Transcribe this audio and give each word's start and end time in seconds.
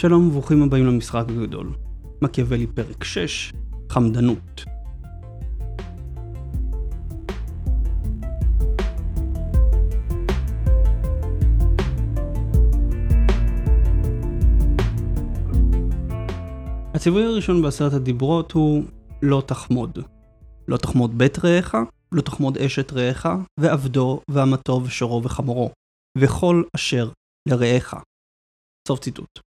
שלום 0.00 0.28
וברוכים 0.28 0.62
הבאים 0.62 0.86
למשחק 0.86 1.24
הגדול. 1.28 1.72
מקיאוולי 2.22 2.66
פרק 2.66 3.04
6, 3.04 3.52
חמדנות. 3.88 4.64
הציווי 16.94 17.24
הראשון 17.24 17.62
בעשרת 17.62 17.92
הדיברות 17.92 18.52
הוא 18.52 18.84
לא 19.22 19.42
תחמוד. 19.46 19.98
לא 20.68 20.76
תחמוד 20.76 21.18
בית 21.18 21.44
רעך, 21.44 21.74
לא 22.12 22.20
תחמוד 22.20 22.58
אשת 22.58 22.92
רעך, 22.92 23.26
ועבדו, 23.60 24.20
ואמתו, 24.30 24.80
ושורו, 24.84 25.22
וחמורו, 25.24 25.70
וכל 26.18 26.62
אשר 26.76 27.08
לרעך. 27.48 27.94
סוף 28.88 29.00
ציטוט. 29.00 29.49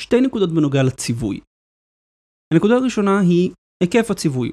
שתי 0.00 0.20
נקודות 0.20 0.50
בנוגע 0.50 0.82
לציווי. 0.82 1.40
הנקודה 2.52 2.74
הראשונה 2.74 3.20
היא 3.20 3.50
היקף 3.82 4.10
הציווי. 4.10 4.52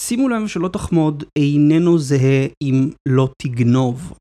שימו 0.00 0.28
לב 0.28 0.46
שלא 0.46 0.68
תחמוד 0.68 1.24
איננו 1.38 1.98
זהה 1.98 2.46
עם 2.62 2.90
לא 3.08 3.28
תגנוב. 3.42 4.12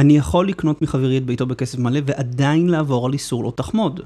אני 0.00 0.16
יכול 0.16 0.48
לקנות 0.48 0.82
מחברי 0.82 1.18
את 1.18 1.26
ביתו 1.26 1.46
בכסף 1.46 1.78
מלא 1.78 2.00
ועדיין 2.06 2.68
לעבור 2.68 3.06
על 3.06 3.12
איסור 3.12 3.44
לא 3.44 3.52
תחמוד. 3.56 4.00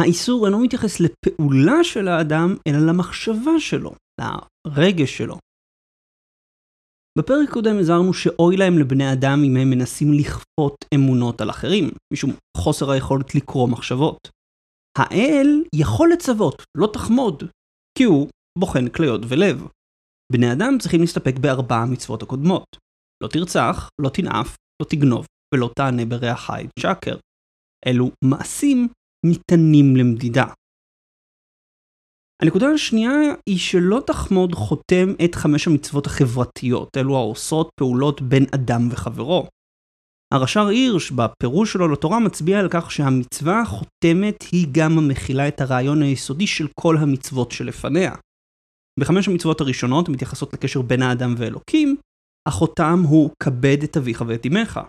האיסור 0.00 0.46
אינו 0.46 0.58
מתייחס 0.58 1.00
לפעולה 1.00 1.84
של 1.84 2.08
האדם, 2.08 2.54
אלא 2.68 2.78
למחשבה 2.78 3.58
שלו, 3.58 3.92
לרגש 4.20 5.18
שלו. 5.18 5.36
בפרק 7.18 7.50
קודם 7.50 7.78
הזהרנו 7.80 8.14
שאוי 8.14 8.56
להם 8.56 8.78
לבני 8.78 9.12
אדם 9.12 9.38
אם 9.44 9.56
הם 9.56 9.70
מנסים 9.70 10.12
לכפות 10.12 10.84
אמונות 10.94 11.40
על 11.40 11.50
אחרים, 11.50 11.90
משום 12.12 12.30
חוסר 12.56 12.90
היכולת 12.90 13.34
לקרוא 13.34 13.68
מחשבות. 13.68 14.39
האל 14.98 15.64
יכול 15.74 16.10
לצוות, 16.12 16.62
לא 16.76 16.88
תחמוד, 16.92 17.42
כי 17.98 18.04
הוא 18.04 18.28
בוחן 18.58 18.88
כליות 18.88 19.20
ולב. 19.28 19.68
בני 20.32 20.52
אדם 20.52 20.78
צריכים 20.80 21.00
להסתפק 21.00 21.38
בארבע 21.38 21.76
המצוות 21.76 22.22
הקודמות. 22.22 22.66
לא 23.22 23.28
תרצח, 23.28 23.88
לא 24.02 24.08
תנאף, 24.08 24.56
לא 24.82 24.86
תגנוב, 24.90 25.26
ולא 25.54 25.70
תענה 25.76 26.04
ברעך 26.04 26.50
את 26.50 26.70
שקר. 26.78 27.16
אלו 27.86 28.10
מעשים 28.24 28.88
ניתנים 29.26 29.96
למדידה. 29.96 30.44
הנקודה 32.42 32.66
השנייה 32.74 33.10
היא 33.48 33.58
שלא 33.58 34.00
תחמוד 34.06 34.54
חותם 34.54 35.08
את 35.24 35.34
חמש 35.34 35.66
המצוות 35.66 36.06
החברתיות, 36.06 36.96
אלו 36.96 37.16
האוסרות 37.16 37.70
פעולות 37.80 38.22
בין 38.22 38.44
אדם 38.54 38.88
וחברו. 38.90 39.46
הרש"ר 40.34 40.66
הירש 40.66 41.10
בפירוש 41.10 41.72
שלו 41.72 41.88
לתורה 41.88 42.20
מצביע 42.20 42.58
על 42.60 42.68
כך 42.70 42.90
שהמצווה 42.90 43.60
החותמת 43.60 44.42
היא 44.52 44.66
גם 44.72 44.98
המכילה 44.98 45.48
את 45.48 45.60
הרעיון 45.60 46.02
היסודי 46.02 46.46
של 46.46 46.66
כל 46.80 46.96
המצוות 46.96 47.52
שלפניה. 47.52 48.14
בחמש 49.00 49.28
המצוות 49.28 49.60
הראשונות 49.60 50.08
מתייחסות 50.08 50.52
לקשר 50.52 50.82
בין 50.82 51.02
האדם 51.02 51.34
ואלוקים, 51.38 51.96
החותם 52.48 53.02
הוא 53.08 53.30
כבד 53.42 53.82
את 53.84 53.96
אביך 53.96 54.24
ואת 54.26 54.46
אמך. 54.46 54.80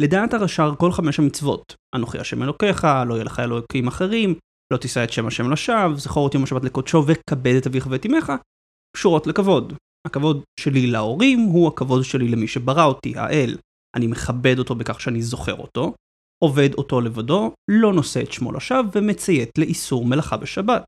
לדעת 0.00 0.34
הרש"ר 0.34 0.74
כל 0.78 0.92
חמש 0.92 1.18
המצוות, 1.18 1.74
אנוכי 1.94 2.18
השם 2.18 2.42
אלוקיך, 2.42 2.86
לא 3.06 3.14
יהיה 3.14 3.24
לך 3.24 3.40
אלוקים 3.40 3.86
אחרים, 3.86 4.34
לא 4.72 4.78
תישא 4.78 5.04
את 5.04 5.12
שם 5.12 5.26
השם 5.26 5.50
לשווא, 5.50 5.96
זכור 5.96 6.28
את 6.28 6.34
יום 6.34 6.42
השבת 6.42 6.64
לקודשו 6.64 7.04
וכבד 7.06 7.54
את 7.54 7.66
אביך 7.66 7.86
ואת 7.90 8.06
אמך, 8.06 8.32
קשורות 8.96 9.26
לכבוד. 9.26 9.72
הכבוד 10.06 10.42
שלי 10.60 10.86
להורים 10.86 11.40
הוא 11.40 11.68
הכבוד 11.68 12.04
שלי 12.04 12.28
למי 12.28 12.48
שברא 12.48 12.84
אותי, 12.84 13.18
האל. 13.18 13.56
אני 13.96 14.06
מכבד 14.06 14.58
אותו 14.58 14.74
בכך 14.74 15.00
שאני 15.00 15.22
זוכר 15.22 15.54
אותו, 15.54 15.94
עובד 16.44 16.74
אותו 16.74 17.00
לבדו, 17.00 17.52
לא 17.70 17.92
נושא 17.92 18.22
את 18.22 18.32
שמו 18.32 18.52
לשווא 18.52 18.90
ומציית 18.94 19.58
לאיסור 19.58 20.04
מלאכה 20.04 20.36
בשבת. 20.36 20.84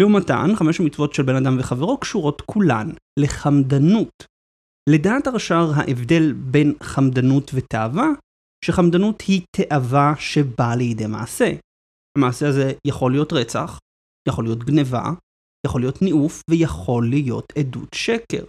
לעומתן, 0.00 0.56
חמש 0.56 0.80
המצוות 0.80 1.14
של 1.14 1.22
בן 1.22 1.36
אדם 1.36 1.56
וחברו 1.60 1.98
קשורות 1.98 2.40
כולן 2.40 2.90
לחמדנות. 3.18 4.24
לדעת 4.88 5.26
הרש"ר 5.26 5.70
ההבדל 5.74 6.32
בין 6.32 6.74
חמדנות 6.82 7.50
ותאווה, 7.54 8.08
שחמדנות 8.64 9.20
היא 9.20 9.42
תאווה 9.56 10.12
שבאה 10.18 10.76
לידי 10.76 11.06
מעשה. 11.06 11.52
המעשה 12.18 12.48
הזה 12.48 12.72
יכול 12.86 13.12
להיות 13.12 13.32
רצח, 13.32 13.78
יכול 14.28 14.44
להיות 14.44 14.64
גניבה, 14.64 15.02
יכול 15.66 15.80
להיות 15.80 16.02
ניאוף 16.02 16.42
ויכול 16.50 17.08
להיות 17.08 17.52
עדות 17.58 17.88
שקר. 17.94 18.44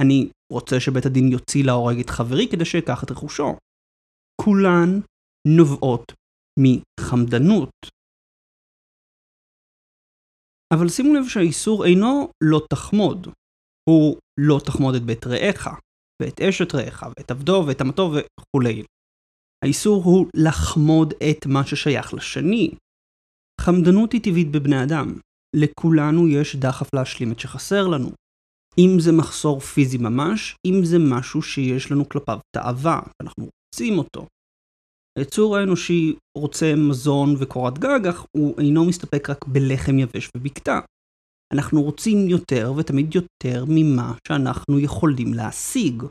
אני 0.00 0.28
רוצה 0.50 0.80
שבית 0.80 1.06
הדין 1.06 1.32
יוציא 1.32 1.64
להורג 1.64 2.00
את 2.00 2.10
חברי 2.10 2.48
כדי 2.50 2.64
שיקח 2.64 3.04
את 3.04 3.10
רכושו. 3.10 3.56
כולן 4.42 5.00
נובעות 5.48 6.12
מחמדנות. 6.60 7.70
אבל 10.74 10.88
שימו 10.88 11.14
לב 11.14 11.28
שהאיסור 11.28 11.84
אינו 11.84 12.28
לא 12.44 12.60
תחמוד, 12.72 13.26
הוא 13.88 14.16
לא 14.40 14.60
תחמוד 14.66 14.94
את 14.94 15.02
בית 15.02 15.26
רעך, 15.26 15.68
ואת 16.22 16.40
אשת 16.40 16.74
רעך, 16.74 17.02
ואת 17.02 17.30
עבדו, 17.30 17.64
ואת 17.66 17.82
אמתו 17.82 18.10
וכולי. 18.12 18.84
האיסור 19.64 20.04
הוא 20.04 20.26
לחמוד 20.36 21.12
את 21.12 21.46
מה 21.46 21.66
ששייך 21.66 22.14
לשני. 22.14 22.70
חמדנות 23.60 24.12
היא 24.12 24.20
טבעית 24.24 24.50
בבני 24.52 24.84
אדם. 24.84 25.20
לכולנו 25.56 26.28
יש 26.28 26.56
דחף 26.56 26.94
להשלים 26.94 27.32
את 27.32 27.40
שחסר 27.40 27.86
לנו. 27.86 28.10
אם 28.78 29.00
זה 29.00 29.12
מחסור 29.12 29.60
פיזי 29.60 29.98
ממש, 29.98 30.56
אם 30.66 30.84
זה 30.84 30.96
משהו 30.98 31.42
שיש 31.42 31.92
לנו 31.92 32.08
כלפיו 32.08 32.38
תאווה, 32.56 33.00
אנחנו 33.22 33.44
רוצים 33.44 33.98
אותו. 33.98 34.26
היצור 35.18 35.56
האנושי 35.56 36.16
רוצה 36.38 36.74
מזון 36.76 37.34
וקורת 37.38 37.78
גג, 37.78 38.06
אך 38.06 38.24
הוא 38.36 38.58
אינו 38.58 38.84
מסתפק 38.84 39.30
רק 39.30 39.44
בלחם 39.44 39.98
יבש 39.98 40.28
ובקתה. 40.36 40.80
אנחנו 41.54 41.82
רוצים 41.82 42.28
יותר 42.28 42.72
ותמיד 42.76 43.14
יותר 43.14 43.64
ממה 43.68 44.14
שאנחנו 44.28 44.80
יכולים 44.80 45.34
להשיג. 45.34 46.02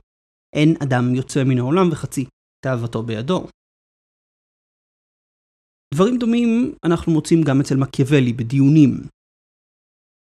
אין 0.56 0.76
אדם 0.84 1.16
יוצא 1.16 1.44
מן 1.44 1.58
העולם 1.58 1.92
וחצי 1.92 2.26
תאוותו 2.66 3.04
בידו. 3.04 3.48
דברים 5.94 6.18
דומים 6.18 6.74
אנחנו 6.86 7.12
מוצאים 7.12 7.42
גם 7.44 7.62
אצל 7.62 7.76
מקיאוולי 7.76 8.34
בדיונים. 8.34 8.92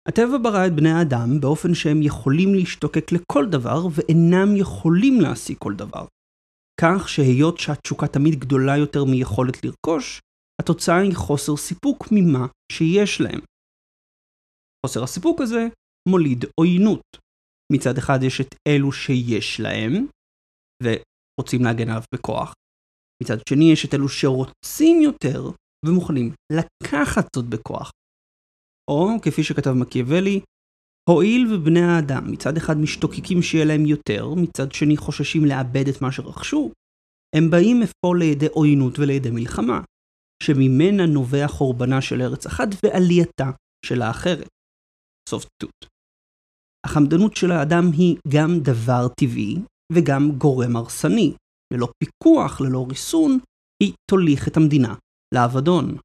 הטבע 0.08 0.38
ברא 0.42 0.66
את 0.66 0.72
בני 0.72 0.90
האדם 0.90 1.40
באופן 1.40 1.74
שהם 1.74 2.02
יכולים 2.02 2.54
להשתוקק 2.54 3.12
לכל 3.12 3.44
דבר 3.50 3.86
ואינם 3.94 4.56
יכולים 4.56 5.20
להשיג 5.20 5.56
כל 5.58 5.74
דבר. 5.74 6.06
כך 6.80 7.08
שהיות 7.08 7.58
שהתשוקה 7.58 8.06
תמיד 8.06 8.34
גדולה 8.34 8.76
יותר 8.76 9.04
מיכולת 9.04 9.64
לרכוש, 9.64 10.20
התוצאה 10.60 10.98
היא 10.98 11.16
חוסר 11.16 11.56
סיפוק 11.56 12.08
ממה 12.10 12.46
שיש 12.72 13.20
להם. 13.20 13.40
חוסר 14.86 15.02
הסיפוק 15.04 15.40
הזה 15.40 15.66
מוליד 16.08 16.44
עוינות. 16.60 17.02
מצד 17.72 17.98
אחד 17.98 18.18
יש 18.22 18.40
את 18.40 18.54
אלו 18.68 18.92
שיש 18.92 19.60
להם, 19.60 20.06
ורוצים 20.82 21.64
להגן 21.64 21.88
עליו 21.88 22.02
בכוח. 22.14 22.52
מצד 23.22 23.36
שני 23.48 23.72
יש 23.72 23.84
את 23.84 23.94
אלו 23.94 24.08
שרוצים 24.08 25.02
יותר, 25.02 25.42
ומוכנים 25.86 26.32
לקחת 26.52 27.26
זאת 27.36 27.44
בכוח. 27.44 27.90
או, 28.90 29.08
כפי 29.22 29.42
שכתב 29.42 29.70
מקיאוולי, 29.70 30.40
הואיל 31.10 31.54
ובני 31.54 31.80
האדם 31.80 32.32
מצד 32.32 32.56
אחד 32.56 32.76
משתוקקים 32.76 33.42
שיהיה 33.42 33.64
להם 33.64 33.86
יותר, 33.86 34.34
מצד 34.36 34.72
שני 34.72 34.96
חוששים 34.96 35.44
לאבד 35.44 35.88
את 35.88 36.02
מה 36.02 36.12
שרכשו, 36.12 36.70
הם 37.36 37.50
באים 37.50 37.82
אפוא 37.82 38.16
לידי 38.16 38.46
עוינות 38.46 38.98
ולידי 38.98 39.30
מלחמה, 39.30 39.80
שממנה 40.42 41.06
נובע 41.06 41.48
חורבנה 41.48 42.00
של 42.00 42.22
ארץ 42.22 42.46
אחת 42.46 42.68
ועלייתה 42.82 43.50
של 43.86 44.02
האחרת. 44.02 44.48
סוף 45.28 45.44
ציטוט. 45.44 45.86
החמדנות 46.86 47.36
של 47.36 47.50
האדם 47.50 47.84
היא 47.92 48.16
גם 48.28 48.50
דבר 48.60 49.08
טבעי 49.20 49.56
וגם 49.92 50.30
גורם 50.38 50.76
הרסני. 50.76 51.34
ללא 51.74 51.88
פיקוח, 51.98 52.60
ללא 52.60 52.86
ריסון, 52.88 53.38
היא 53.82 53.92
תוליך 54.10 54.48
את 54.48 54.56
המדינה 54.56 54.94
לאבדון. 55.34 55.96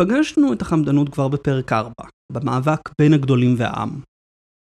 פגשנו 0.00 0.52
את 0.52 0.62
החמדנות 0.62 1.08
כבר 1.08 1.28
בפרק 1.28 1.72
4, 1.72 1.92
במאבק 2.32 2.80
בין 2.98 3.12
הגדולים 3.12 3.54
והעם. 3.58 4.00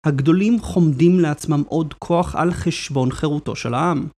הגדולים 0.07 0.61
חומדים 0.61 1.21
לעצמם 1.21 1.63
עוד 1.69 1.95
כוח 1.95 2.37
על 2.37 2.51
חשבון 2.51 3.11
חירותו 3.11 3.57
של 3.57 3.75
העם. 3.75 4.09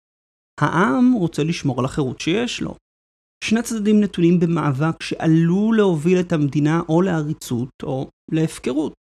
העם 0.61 1.13
רוצה 1.13 1.45
לשמור 1.45 1.79
על 1.79 1.85
החירות 1.85 2.21
שיש 2.21 2.63
לו. 2.63 2.75
שני 3.45 3.63
צדדים 3.63 4.01
נתונים 4.01 4.41
במאבק 4.41 5.03
שעלול 5.03 5.77
להוביל 5.77 6.21
את 6.21 6.33
המדינה 6.33 6.81
או 6.89 7.03
לעריצות 7.03 7.71
או 7.83 8.11
להפקרות. 8.33 8.95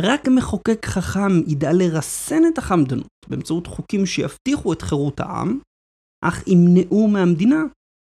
רק 0.00 0.28
מחוקק 0.36 0.86
חכם 0.86 1.32
ידע 1.46 1.72
לרסן 1.72 2.42
את 2.52 2.58
החמדנות 2.58 3.08
באמצעות 3.28 3.66
חוקים 3.66 4.06
שיבטיחו 4.06 4.72
את 4.72 4.82
חירות 4.82 5.20
העם, 5.20 5.58
אך 6.24 6.48
ימנעו 6.48 7.08
מהמדינה 7.08 7.62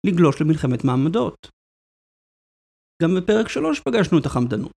לגלוש 0.06 0.42
למלחמת 0.42 0.84
מעמדות. 0.84 1.48
גם 3.04 3.16
בפרק 3.16 3.50
3 3.50 3.80
פגשנו 3.80 4.20
את 4.20 4.26
החמדנות. 4.26 4.72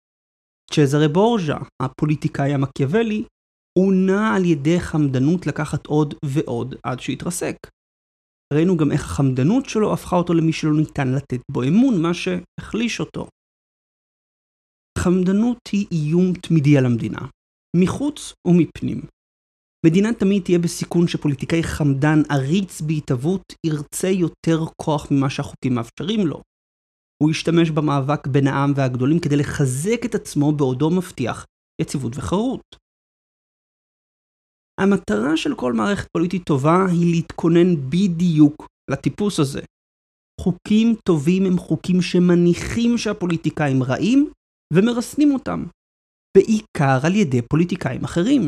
צ'זרה 0.73 1.09
בורג'ה, 1.09 1.59
הפוליטיקאי 1.83 2.55
המקיאוולי, 2.55 3.25
עונה 3.79 4.35
על 4.35 4.45
ידי 4.45 4.81
חמדנות 4.81 5.47
לקחת 5.47 5.87
עוד 5.87 6.15
ועוד 6.25 6.75
עד 6.87 7.01
שהתרסק. 7.01 7.57
ראינו 8.55 8.77
גם 8.77 8.93
איך 8.93 9.05
החמדנות 9.05 9.69
שלו 9.69 9.93
הפכה 9.93 10.17
אותו 10.17 10.35
למי 10.35 10.53
שלא 10.53 10.77
ניתן 10.77 11.09
לתת 11.09 11.41
בו 11.51 11.63
אמון, 11.63 12.03
מה 12.03 12.11
שהחליש 12.15 13.01
אותו. 13.01 13.27
חמדנות 14.99 15.59
היא 15.73 15.87
איום 15.93 16.33
תמידי 16.33 16.79
על 16.79 16.87
המדינה, 16.87 17.21
מחוץ 17.77 18.33
ומפנים. 18.47 19.01
מדינה 19.87 20.09
תמיד 20.19 20.43
תהיה 20.43 20.59
בסיכון 20.59 21.09
שפוליטיקאי 21.09 21.63
חמדן 21.63 22.19
עריץ 22.31 22.81
בהתהוות 22.81 23.43
ירצה 23.67 24.09
יותר 24.09 24.59
כוח 24.83 25.11
ממה 25.11 25.31
שהחוקים 25.31 25.75
מאפשרים 25.75 26.27
לו. 26.27 26.43
הוא 27.23 27.31
ישתמש 27.31 27.71
במאבק 27.71 28.27
בין 28.27 28.47
העם 28.47 28.73
והגדולים 28.77 29.19
כדי 29.21 29.37
לחזק 29.37 30.05
את 30.05 30.15
עצמו 30.15 30.53
בעודו 30.53 30.91
מבטיח 30.91 31.45
יציבות 31.81 32.13
וחרות. 32.17 32.77
המטרה 34.81 35.37
של 35.37 35.55
כל 35.57 35.73
מערכת 35.73 36.09
פוליטית 36.13 36.43
טובה 36.47 36.87
היא 36.91 37.15
להתכונן 37.15 37.77
בדיוק 37.91 38.67
לטיפוס 38.91 39.41
הזה. 39.41 39.61
חוקים 40.41 40.95
טובים 41.09 41.43
הם 41.47 41.59
חוקים 41.59 42.03
שמניחים 42.03 42.99
שהפוליטיקאים 42.99 43.83
רעים 43.83 44.31
ומרסנים 44.73 45.35
אותם, 45.35 45.65
בעיקר 46.37 47.07
על 47.07 47.15
ידי 47.15 47.43
פוליטיקאים 47.43 48.05
אחרים. 48.05 48.43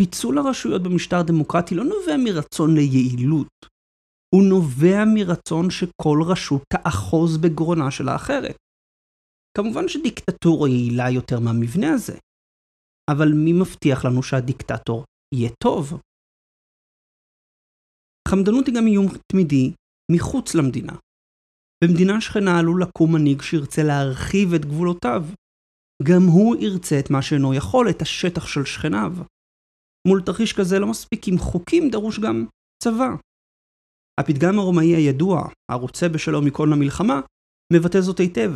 פיצול 0.00 0.38
הרשויות 0.38 0.82
במשטר 0.82 1.22
דמוקרטי 1.22 1.74
לא 1.74 1.84
נובע 1.84 2.16
מרצון 2.24 2.74
ליעילות, 2.74 3.48
הוא 4.34 4.42
נובע 4.48 5.04
מרצון 5.14 5.70
שכל 5.70 6.18
רשות 6.26 6.62
תאחוז 6.72 7.36
בגרונה 7.36 7.90
של 7.90 8.08
האחרת. 8.08 8.56
כמובן 9.56 9.88
שדיקטטורה 9.88 10.68
יעילה 10.68 11.10
יותר 11.10 11.40
מהמבנה 11.40 11.92
הזה, 11.92 12.18
אבל 13.10 13.28
מי 13.44 13.52
מבטיח 13.52 14.04
לנו 14.04 14.22
שהדיקטטור 14.22 15.04
יהיה 15.34 15.50
טוב? 15.62 16.00
חמדנות 18.28 18.66
היא 18.66 18.74
גם 18.74 18.86
איום 18.86 19.06
תמידי 19.32 19.72
מחוץ 20.12 20.54
למדינה. 20.54 20.92
במדינה 21.84 22.20
שכנה 22.20 22.58
עלול 22.58 22.82
לקום 22.82 23.14
מנהיג 23.14 23.42
שירצה 23.42 23.82
להרחיב 23.82 24.54
את 24.54 24.64
גבולותיו. 24.64 25.22
גם 26.02 26.22
הוא 26.22 26.56
ירצה 26.56 27.00
את 27.00 27.10
מה 27.10 27.22
שאינו 27.22 27.54
יכול, 27.54 27.90
את 27.90 28.02
השטח 28.02 28.46
של 28.46 28.64
שכניו. 28.64 29.12
מול 30.08 30.22
תרחיש 30.26 30.52
כזה 30.52 30.78
לא 30.78 30.86
מספיק 30.90 31.28
עם 31.28 31.38
חוקים, 31.38 31.90
דרוש 31.90 32.18
גם 32.18 32.46
צבא. 32.82 33.10
הפתגם 34.20 34.58
הרומאי 34.58 34.96
הידוע, 34.96 35.48
הרוצה 35.70 36.08
בשלום 36.08 36.44
ייכון 36.44 36.70
למלחמה, 36.70 37.20
מבטא 37.72 38.00
זאת 38.00 38.18
היטב. 38.18 38.52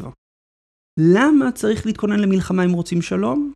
למה 1.01 1.53
צריך 1.53 1.87
להתכונן 1.87 2.21
למלחמה 2.21 2.65
אם 2.65 2.73
רוצים 2.73 3.03
שלום? 3.03 3.53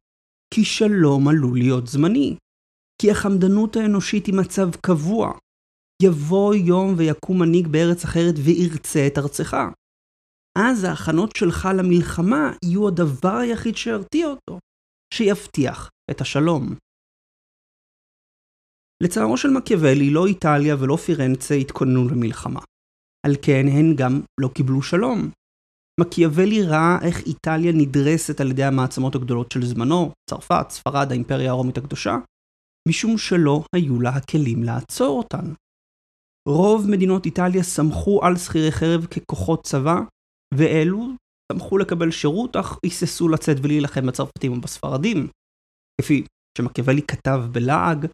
כי 0.54 0.64
שלום 0.64 1.28
עלול 1.28 1.58
להיות 1.58 1.86
זמני. 1.86 2.36
כי 3.02 3.10
החמדנות 3.10 3.76
האנושית 3.76 4.26
היא 4.26 4.34
מצב 4.34 4.70
קבוע. 4.86 5.32
יבוא 6.02 6.54
יום 6.54 6.94
ויקום 6.96 7.38
מנהיג 7.38 7.66
בארץ 7.66 8.04
אחרת 8.04 8.34
וירצה 8.44 9.06
את 9.06 9.18
ארצך. 9.18 9.56
אז 10.58 10.84
ההכנות 10.84 11.36
שלך 11.36 11.68
למלחמה 11.78 12.52
יהיו 12.64 12.88
הדבר 12.88 13.36
היחיד 13.36 13.76
שירתיע 13.76 14.26
אותו, 14.26 14.58
שיבטיח 15.14 15.90
את 16.10 16.20
השלום. 16.20 16.74
לצערו 19.02 19.36
של 19.36 19.50
מקיאוולי, 19.50 20.10
לא 20.10 20.26
איטליה 20.26 20.76
ולא 20.78 20.96
פירנצה 20.96 21.54
התכוננו 21.54 22.08
למלחמה. 22.08 22.60
על 23.26 23.32
כן 23.42 23.66
הן 23.68 23.96
גם 23.96 24.20
לא 24.40 24.48
קיבלו 24.48 24.82
שלום. 24.82 25.30
מקיאוולי 26.00 26.62
ראה 26.62 26.98
איך 27.02 27.26
איטליה 27.26 27.72
נדרסת 27.72 28.40
על 28.40 28.50
ידי 28.50 28.64
המעצמות 28.64 29.14
הגדולות 29.14 29.52
של 29.52 29.64
זמנו, 29.64 30.12
צרפת, 30.30 30.66
ספרד, 30.70 31.06
האימפריה 31.10 31.50
הרומית 31.50 31.78
הקדושה, 31.78 32.16
משום 32.88 33.18
שלא 33.18 33.64
היו 33.76 34.00
לה 34.00 34.10
הכלים 34.10 34.62
לעצור 34.62 35.18
אותן. 35.18 35.52
רוב 36.48 36.86
מדינות 36.90 37.26
איטליה 37.26 37.62
סמכו 37.62 38.24
על 38.24 38.36
שכירי 38.36 38.72
חרב 38.72 39.06
ככוחות 39.06 39.64
צבא, 39.64 40.00
ואלו 40.54 41.08
סמכו 41.52 41.78
לקבל 41.78 42.10
שירות, 42.10 42.56
אך 42.56 42.78
היססו 42.82 43.28
לצאת 43.28 43.56
ולהילחם 43.62 44.06
בצרפתים 44.06 44.52
ובספרדים. 44.52 45.28
כפי 46.00 46.24
שמקיאוולי 46.58 47.02
כתב 47.02 47.40
בלעג, 47.52 48.06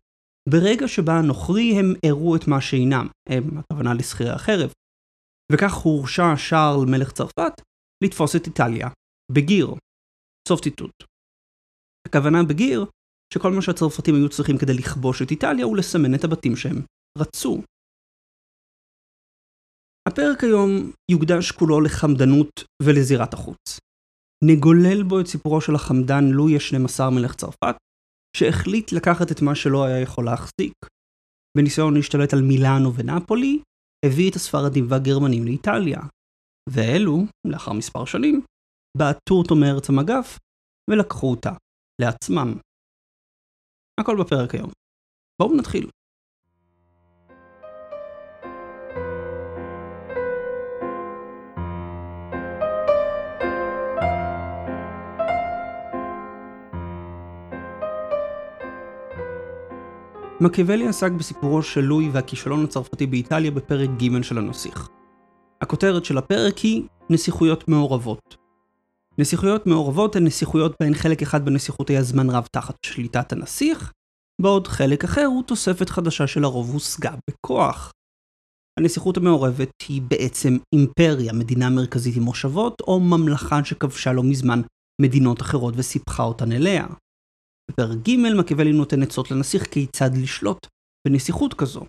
ברגע 0.49 0.89
שבה 0.89 1.13
הנוכרי 1.19 1.73
הם 1.79 1.89
הראו 2.07 2.37
את 2.37 2.49
מה 2.49 2.61
שאינם, 2.61 3.07
הם 3.29 3.59
הכוונה 3.59 3.95
לשכירי 3.95 4.31
החרב. 4.31 4.73
וכך 5.53 5.73
הורשע 5.75 6.37
שרל 6.37 6.87
מלך 6.91 7.13
צרפת 7.13 7.55
לתפוס 8.05 8.37
את 8.37 8.47
איטליה 8.47 8.89
בגיר. 9.33 9.67
סוף 10.49 10.61
ציטוט. 10.61 10.95
הכוונה 12.07 12.39
בגיר 12.49 12.87
שכל 13.35 13.51
מה 13.53 13.63
שהצרפתים 13.63 14.15
היו 14.15 14.29
צריכים 14.29 14.59
כדי 14.59 14.75
לכבוש 14.75 15.23
את 15.23 15.31
איטליה 15.31 15.65
הוא 15.65 15.77
לסמן 15.77 16.15
את 16.15 16.25
הבתים 16.25 16.57
שהם 16.57 16.79
רצו. 17.19 17.63
הפרק 20.09 20.45
היום 20.45 20.71
יוקדש 21.11 21.53
כולו 21.53 21.81
לחמדנות 21.81 22.65
ולזירת 22.83 23.35
החוץ. 23.35 23.81
נגולל 24.45 25.03
בו 25.09 25.21
את 25.21 25.27
סיפורו 25.27 25.61
של 25.61 25.75
החמדן 25.75 26.25
לואי 26.25 26.55
ה-12 26.57 27.11
מלך 27.11 27.35
צרפת, 27.35 27.77
שהחליט 28.37 28.93
לקחת 28.93 29.33
את 29.33 29.43
מה 29.43 29.55
שלא 29.55 29.85
היה 29.85 30.01
יכול 30.01 30.25
להחזיק. 30.25 30.75
בניסיון 31.57 31.95
להשתלט 31.95 32.33
על 32.33 32.43
מילאנו 32.43 32.95
ונפולי, 32.95 33.63
הביא 34.07 34.31
את 34.31 34.37
הספרדים 34.37 34.85
והגרמנים 34.91 35.45
לאיטליה. 35.45 36.01
ואלו, 36.69 37.17
לאחר 37.47 37.73
מספר 37.73 38.05
שנים, 38.05 38.41
בעטו 38.99 39.35
אותו 39.35 39.55
מארץ 39.55 39.89
המגף 39.91 40.39
ולקחו 40.91 41.31
אותה 41.31 41.53
לעצמם. 42.01 42.59
הכל 44.01 44.17
בפרק 44.21 44.55
היום. 44.55 44.71
בואו 45.43 45.57
נתחיל. 45.57 45.91
מקיאוולי 60.45 60.89
עסק 60.89 61.13
בסיפורו 61.13 61.63
של 61.63 61.81
לואי 61.81 62.09
והכישלון 62.09 62.65
הצרפתי 62.65 63.07
באיטליה 63.07 63.51
בפרק 63.51 63.91
ג' 63.91 64.23
של 64.23 64.39
הנסיך. 64.39 64.89
הכותרת 65.61 66.05
של 66.05 66.19
הפרק 66.19 66.59
היא 66.59 66.83
נסיכויות 67.11 67.69
מעורבות. 67.69 68.37
נסיכויות 69.19 69.67
מעורבות 69.67 70.17
הן 70.17 70.25
נסיכויות 70.25 70.75
בהן 70.81 70.95
חלק 70.95 71.23
אחד 71.23 71.45
בנסיכות 71.45 71.91
היה 71.91 72.03
זמן 72.03 72.31
רב 72.31 72.47
תחת 72.53 72.75
שליטת 72.87 73.33
הנסיך, 73.33 73.93
בעוד 74.43 74.69
חלק 74.69 75.05
אחר 75.05 75.25
הוא 75.25 75.43
תוספת 75.43 75.89
חדשה 75.89 76.27
שלרוב 76.27 76.71
הושגה 76.73 77.15
בכוח. 77.31 77.93
הנסיכות 78.79 79.17
המעורבת 79.17 79.71
היא 79.89 80.03
בעצם 80.03 80.57
אימפריה, 80.75 81.33
מדינה 81.33 81.71
מרכזית 81.71 82.17
עם 82.17 82.23
מושבות, 82.23 82.81
או 82.81 83.01
ממלכה 83.01 83.65
שכבשה 83.65 84.13
לא 84.13 84.23
מזמן 84.23 84.63
מדינות 85.01 85.41
אחרות 85.41 85.75
וסיפחה 85.77 86.23
אותן 86.23 86.53
אליה. 86.53 86.87
בפרק 87.71 87.99
ג' 88.07 88.17
מקיאוולי 88.41 88.73
נותן 88.73 89.03
עצות 89.03 89.31
לנסיך 89.31 89.63
כיצד 89.73 90.11
לשלוט 90.23 90.67
בנסיכות 91.09 91.55
כזו. 91.55 91.81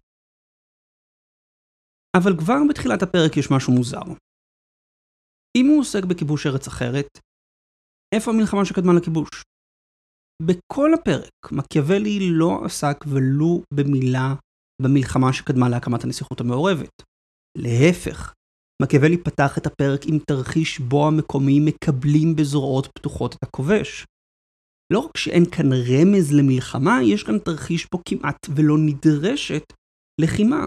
אבל 2.18 2.32
כבר 2.40 2.60
בתחילת 2.70 3.02
הפרק 3.04 3.38
יש 3.38 3.48
משהו 3.52 3.74
מוזר. 3.74 4.06
אם 5.58 5.66
הוא 5.70 5.80
עוסק 5.80 6.04
בכיבוש 6.10 6.48
ארץ 6.48 6.68
אחרת, 6.68 7.10
איפה 8.16 8.32
המלחמה 8.32 8.66
שקדמה 8.66 8.94
לכיבוש? 8.98 9.30
בכל 10.42 10.94
הפרק 10.94 11.52
מקיאוולי 11.52 12.20
לא 12.32 12.66
עסק 12.66 12.98
ולו 13.08 13.64
במילה 13.74 14.36
במלחמה 14.82 15.34
שקדמה 15.34 15.70
להקמת 15.70 16.04
הנסיכות 16.04 16.42
המעורבת. 16.42 16.96
להפך, 17.58 18.34
מקיאוולי 18.82 19.18
פתח 19.18 19.58
את 19.58 19.66
הפרק 19.66 20.02
עם 20.06 20.20
תרחיש 20.28 20.80
בו 20.80 21.08
המקומיים 21.08 21.66
מקבלים 21.66 22.36
בזרועות 22.36 22.88
פתוחות 22.98 23.36
את 23.36 23.44
הכובש. 23.44 24.06
לא 24.94 25.00
רק 25.00 25.18
שאין 25.18 25.46
כאן 25.46 25.70
רמז 25.74 26.34
למלחמה, 26.34 27.04
יש 27.04 27.24
כאן 27.24 27.40
תרחיש 27.40 27.86
פה 27.86 27.98
כמעט 28.10 28.40
ולא 28.56 28.76
נדרשת 28.86 29.64
לחימה. 30.22 30.66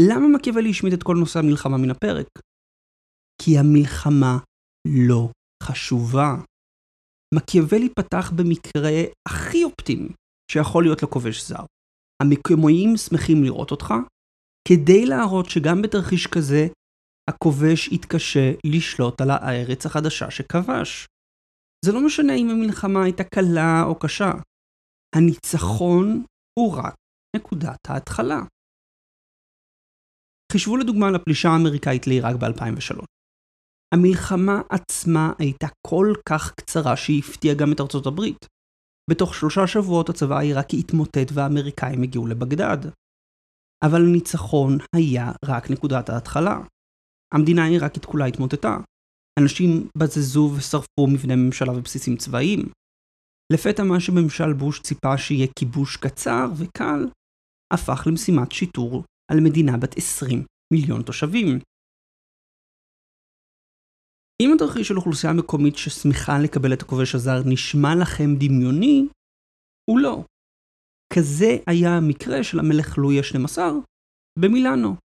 למה 0.00 0.28
מקיאוולי 0.34 0.70
השמיט 0.70 0.94
את 0.94 1.02
כל 1.02 1.16
נושא 1.16 1.38
המלחמה 1.38 1.76
מן 1.76 1.90
הפרק? 1.90 2.26
כי 3.42 3.58
המלחמה 3.58 4.38
לא 4.88 5.30
חשובה. 5.62 6.34
מקיאוולי 7.34 7.88
פתח 7.98 8.30
במקרה 8.36 8.90
הכי 9.28 9.64
אופטימי 9.64 10.08
שיכול 10.52 10.84
להיות 10.84 11.02
לכובש 11.02 11.48
זר. 11.48 11.64
המקומיים 12.22 12.96
שמחים 12.96 13.44
לראות 13.44 13.70
אותך, 13.70 13.94
כדי 14.68 15.06
להראות 15.06 15.50
שגם 15.50 15.82
בתרחיש 15.82 16.26
כזה, 16.26 16.66
הכובש 17.30 17.88
יתקשה 17.88 18.52
לשלוט 18.66 19.20
על 19.20 19.30
הארץ 19.30 19.86
החדשה 19.86 20.30
שכבש. 20.30 21.06
זה 21.84 21.92
לא 21.92 22.06
משנה 22.06 22.34
אם 22.34 22.50
המלחמה 22.50 23.04
הייתה 23.04 23.24
קלה 23.24 23.82
או 23.86 23.98
קשה. 23.98 24.30
הניצחון 25.16 26.24
הוא 26.58 26.76
רק 26.76 26.94
נקודת 27.36 27.80
ההתחלה. 27.88 28.40
חישבו 30.52 30.76
לדוגמה 30.76 31.08
על 31.08 31.14
הפלישה 31.14 31.48
האמריקאית 31.48 32.06
לעיראק 32.06 32.36
ב-2003. 32.36 33.04
המלחמה 33.94 34.60
עצמה 34.70 35.32
הייתה 35.38 35.66
כל 35.86 36.12
כך 36.28 36.54
קצרה 36.60 36.96
שהיא 36.96 37.22
הפתיעה 37.24 37.54
גם 37.54 37.72
את 37.72 37.80
ארצות 37.80 38.06
הברית. 38.06 38.46
בתוך 39.10 39.34
שלושה 39.34 39.66
שבועות 39.66 40.08
הצבא 40.08 40.36
העיראקי 40.38 40.76
התמוטט 40.80 41.28
והאמריקאים 41.34 42.02
הגיעו 42.02 42.26
לבגדד. 42.26 42.78
אבל 43.84 44.00
הניצחון 44.08 44.78
היה 44.96 45.32
רק 45.44 45.70
נקודת 45.70 46.08
ההתחלה. 46.08 46.56
המדינה 47.34 47.64
העיראקית 47.64 48.04
כולה 48.04 48.24
התמוטטה. 48.24 48.76
אנשים 49.40 49.88
בזזו 49.98 50.52
ושרפו 50.56 51.06
מבני 51.14 51.34
ממשלה 51.36 51.72
ובסיסים 51.72 52.16
צבאיים. 52.16 52.60
לפתע 53.52 53.82
מה 53.82 54.00
שממשל 54.00 54.52
בוש 54.52 54.80
ציפה 54.82 55.18
שיהיה 55.18 55.46
כיבוש 55.58 55.96
קצר 55.96 56.46
וקל, 56.58 57.02
הפך 57.74 58.06
למשימת 58.06 58.52
שיטור 58.52 59.04
על 59.32 59.38
מדינה 59.40 59.76
בת 59.76 59.96
20 59.96 60.44
מיליון 60.74 61.02
תושבים. 61.02 61.58
אם 64.42 64.50
התרחיש 64.54 64.88
של 64.88 64.96
אוכלוסייה 64.96 65.32
מקומית 65.32 65.76
ששמחה 65.76 66.32
לקבל 66.44 66.72
את 66.72 66.82
הכובש 66.82 67.14
הזר 67.14 67.38
נשמע 67.46 67.88
לכם 68.02 68.30
דמיוני, 68.38 69.08
הוא 69.90 69.98
לא. 69.98 70.24
כזה 71.12 71.50
היה 71.66 71.90
המקרה 71.96 72.44
של 72.44 72.58
המלך 72.58 72.98
לואי 72.98 73.18
ה-12 73.18 73.58
במילאנו. 74.38 75.05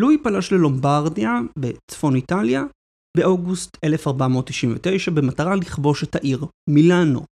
לואי 0.00 0.18
פלש 0.22 0.52
ללומברדיה 0.52 1.30
בצפון 1.58 2.14
איטליה 2.14 2.62
באוגוסט 3.16 3.76
1499 3.84 5.10
במטרה 5.10 5.56
לכבוש 5.56 6.04
את 6.04 6.14
העיר 6.14 6.46
מילאנו. 6.70 7.24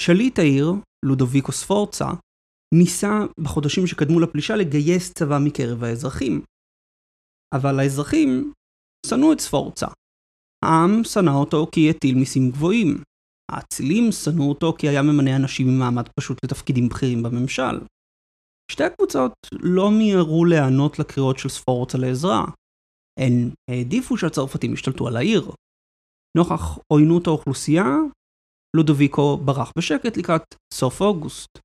שליט 0.00 0.38
העיר, 0.38 0.72
לודוביקו 1.04 1.52
ספורצה, 1.52 2.06
ניסה 2.74 3.12
בחודשים 3.40 3.86
שקדמו 3.86 4.20
לפלישה 4.20 4.56
לגייס 4.56 5.12
צבא 5.12 5.38
מקרב 5.44 5.84
האזרחים. 5.84 6.42
אבל 7.54 7.80
האזרחים 7.80 8.52
שנאו 9.06 9.32
את 9.32 9.40
ספורצה. 9.40 9.86
העם 10.64 11.04
שנא 11.04 11.30
אותו 11.30 11.66
כי 11.72 11.90
הטיל 11.90 12.14
מיסים 12.14 12.50
גבוהים. 12.50 13.02
האצילים 13.52 14.12
שנאו 14.12 14.48
אותו 14.48 14.74
כי 14.78 14.88
היה 14.88 15.02
ממנה 15.02 15.36
אנשים 15.36 15.66
ממעמד 15.68 16.08
פשוט 16.20 16.38
לתפקידים 16.44 16.88
בכירים 16.88 17.22
בממשל. 17.22 17.78
שתי 18.70 18.84
הקבוצות 18.84 19.32
לא 19.52 19.90
מיהרו 19.90 20.44
להיענות 20.44 20.98
לקריאות 20.98 21.38
של 21.38 21.48
ספורצה 21.48 21.98
לעזרה. 21.98 22.44
הן 23.20 23.50
העדיפו 23.70 24.16
שהצרפתים 24.16 24.72
ישתלטו 24.72 25.08
על 25.08 25.16
העיר. 25.16 25.50
נוכח 26.36 26.78
עוינות 26.92 27.26
האוכלוסייה, 27.26 27.86
לודוביקו 28.76 29.36
ברח 29.36 29.72
בשקט 29.78 30.16
לקראת 30.16 30.42
סוף 30.74 31.00
אוגוסט. 31.00 31.58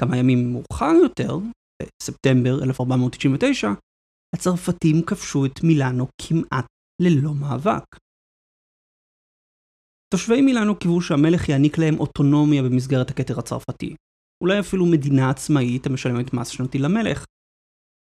כמה 0.00 0.16
ימים 0.16 0.52
מאוחר 0.52 0.94
יותר, 1.02 1.38
בספטמבר 1.82 2.62
1499, 2.62 3.68
הצרפתים 4.36 4.96
כבשו 5.06 5.46
את 5.46 5.64
מילאנו 5.64 6.06
כמעט 6.22 6.66
ללא 7.02 7.34
מאבק. 7.40 7.84
תושבי 10.14 10.40
מילאנו 10.42 10.78
קיוו 10.78 11.00
שהמלך 11.00 11.48
יעניק 11.48 11.78
להם 11.78 11.94
אוטונומיה 12.00 12.62
במסגרת 12.62 13.10
הכתר 13.10 13.38
הצרפתי, 13.38 13.96
אולי 14.44 14.60
אפילו 14.60 14.86
מדינה 14.86 15.30
עצמאית 15.30 15.86
המשלמת 15.86 16.34
מס 16.34 16.48
שנתי 16.48 16.78
למלך. 16.78 17.24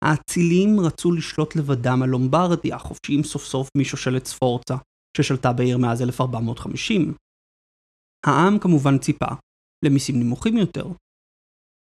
האצילים 0.05 0.81
רצו 0.87 1.13
לשלוט 1.13 1.57
לבדם 1.57 2.03
על 2.03 2.09
לומברדיה, 2.09 2.79
חופשיים 2.79 3.23
סוף 3.23 3.45
סוף 3.45 3.69
משושלת 3.79 4.27
ספורצה, 4.27 4.75
ששלטה 5.17 5.53
בעיר 5.53 5.79
מאז 5.79 6.03
1450. 6.03 7.15
העם 8.27 8.59
כמובן 8.59 8.99
ציפה 8.99 9.33
למיסים 9.85 10.15
נמוכים 10.21 10.57
יותר. 10.57 10.87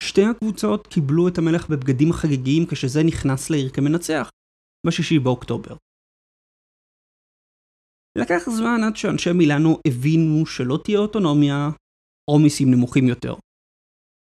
שתי 0.03 0.23
הקבוצות 0.31 0.87
קיבלו 0.87 1.29
את 1.29 1.39
המלך 1.39 1.71
בבגדים 1.71 2.13
חגיגיים 2.13 2.67
כשזה 2.71 3.01
נכנס 3.07 3.51
לעיר 3.51 3.71
כמנצח, 3.71 4.31
בשישי 4.87 5.19
באוקטובר. 5.19 5.77
לקח 8.19 8.43
זמן 8.57 8.81
עד 8.87 8.97
שאנשי 8.97 9.33
מילאנו 9.33 9.79
הבינו 9.89 10.47
שלא 10.47 10.79
תהיה 10.85 10.99
אוטונומיה 10.99 11.69
או 12.31 12.39
מיסים 12.39 12.71
נמוכים 12.71 13.05
יותר. 13.09 13.35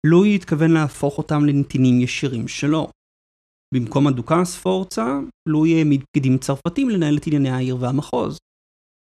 לואי 0.05 0.35
התכוון 0.35 0.71
להפוך 0.71 1.17
אותם 1.17 1.45
לנתינים 1.45 2.01
ישירים 2.01 2.47
שלו. 2.47 2.89
במקום 3.75 4.07
הדוכס 4.07 4.55
פורצה, 4.55 5.19
לואי 5.49 5.77
העמיד 5.77 6.03
פקידים 6.03 6.37
צרפתים 6.37 6.89
לנהל 6.89 7.17
את 7.17 7.27
ענייני 7.27 7.49
העיר 7.49 7.77
והמחוז. 7.81 8.37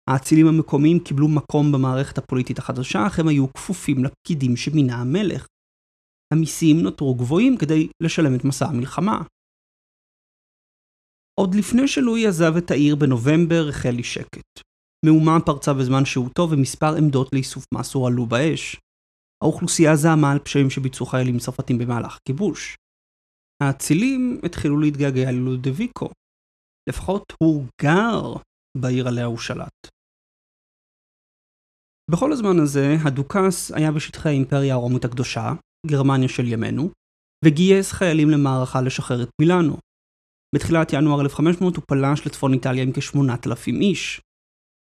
האצילים 0.10 0.48
המקומיים 0.48 1.00
קיבלו 1.00 1.28
מקום 1.28 1.72
במערכת 1.72 2.18
הפוליטית 2.18 2.60
החדשה, 2.60 3.08
אך 3.08 3.20
הם 3.20 3.28
היו 3.28 3.54
כפופים 3.54 4.04
לפקידים 4.04 4.56
שמינה 4.56 4.96
המלך. 4.96 5.46
המיסים 6.34 6.78
נותרו 6.80 7.16
גבוהים 7.16 7.58
כדי 7.58 7.88
לשלם 8.04 8.36
את 8.36 8.46
מסע 8.46 8.66
המלחמה. 8.66 9.22
עוד 11.40 11.56
לפני 11.56 11.88
שלואי 11.88 12.28
עזב 12.28 12.54
את 12.58 12.72
העיר 12.72 12.96
בנובמבר 12.96 13.70
החל 13.70 13.90
לי 13.90 14.04
שקט. 14.04 14.50
מהומה 15.06 15.38
פרצה 15.46 15.74
בזמן 15.74 16.06
שהותו 16.06 16.48
ומספר 16.52 16.96
עמדות 16.98 17.30
לאיסוף 17.34 17.66
מס 17.74 17.94
הועלו 17.94 18.26
באש. 18.26 18.78
האוכלוסייה 19.44 19.96
זעמה 19.96 20.32
על 20.32 20.40
פשעים 20.40 20.70
שביצעו 20.70 21.06
חיילים 21.06 21.38
צרפתים 21.40 21.78
במהלך 21.78 22.18
כיבוש. 22.26 22.76
האצילים 23.64 24.40
התחילו 24.46 24.80
להתגעגע 24.80 25.32
ללודוויקו. 25.32 26.10
לפחות 26.90 27.34
הוא 27.44 27.66
גר 27.82 28.34
בעיר 28.78 29.08
עליה 29.08 29.26
הוא 29.26 29.38
שלט. 29.38 29.88
בכל 32.12 32.32
הזמן 32.32 32.60
הזה, 32.64 32.96
הדוכס 33.06 33.72
היה 33.72 33.92
בשטחי 33.92 34.30
האימפריה 34.30 34.74
הרומית 34.74 35.06
הקדושה, 35.06 35.54
גרמניה 35.88 36.30
של 36.30 36.48
ימינו, 36.48 36.90
וגייס 37.46 37.92
חיילים 37.92 38.30
למערכה 38.30 38.82
לשחרר 38.82 39.24
את 39.24 39.30
מילאנו. 39.42 39.78
בתחילת 40.56 40.94
ינואר 40.94 41.22
1500 41.22 41.76
הוא 41.76 41.84
פלש 41.88 42.28
לצפון 42.28 42.54
איטליה 42.54 42.84
עם 42.84 42.92
כ-8,000 42.94 43.82
איש. 43.82 44.22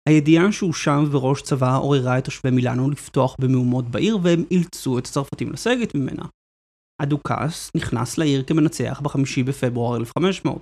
הידיעה 0.08 0.52
שהוא 0.52 0.74
שם 0.74 1.04
וראש 1.12 1.42
צבא 1.42 1.78
עוררה 1.78 2.18
את 2.18 2.26
תושבי 2.26 2.52
מילאנו 2.52 2.90
לפתוח 2.90 3.36
במהומות 3.42 3.86
בעיר 3.86 4.18
והם 4.24 4.44
אילצו 4.52 5.00
את 5.00 5.06
הצרפתים 5.06 5.52
לסגת 5.52 5.96
ממנה. 5.96 6.26
הדוכס 7.02 7.72
נכנס 7.76 8.18
לעיר 8.18 8.44
כמנצח 8.44 9.02
ב-5 9.04 9.20
בפברואר 9.48 9.98
1500. 9.98 10.62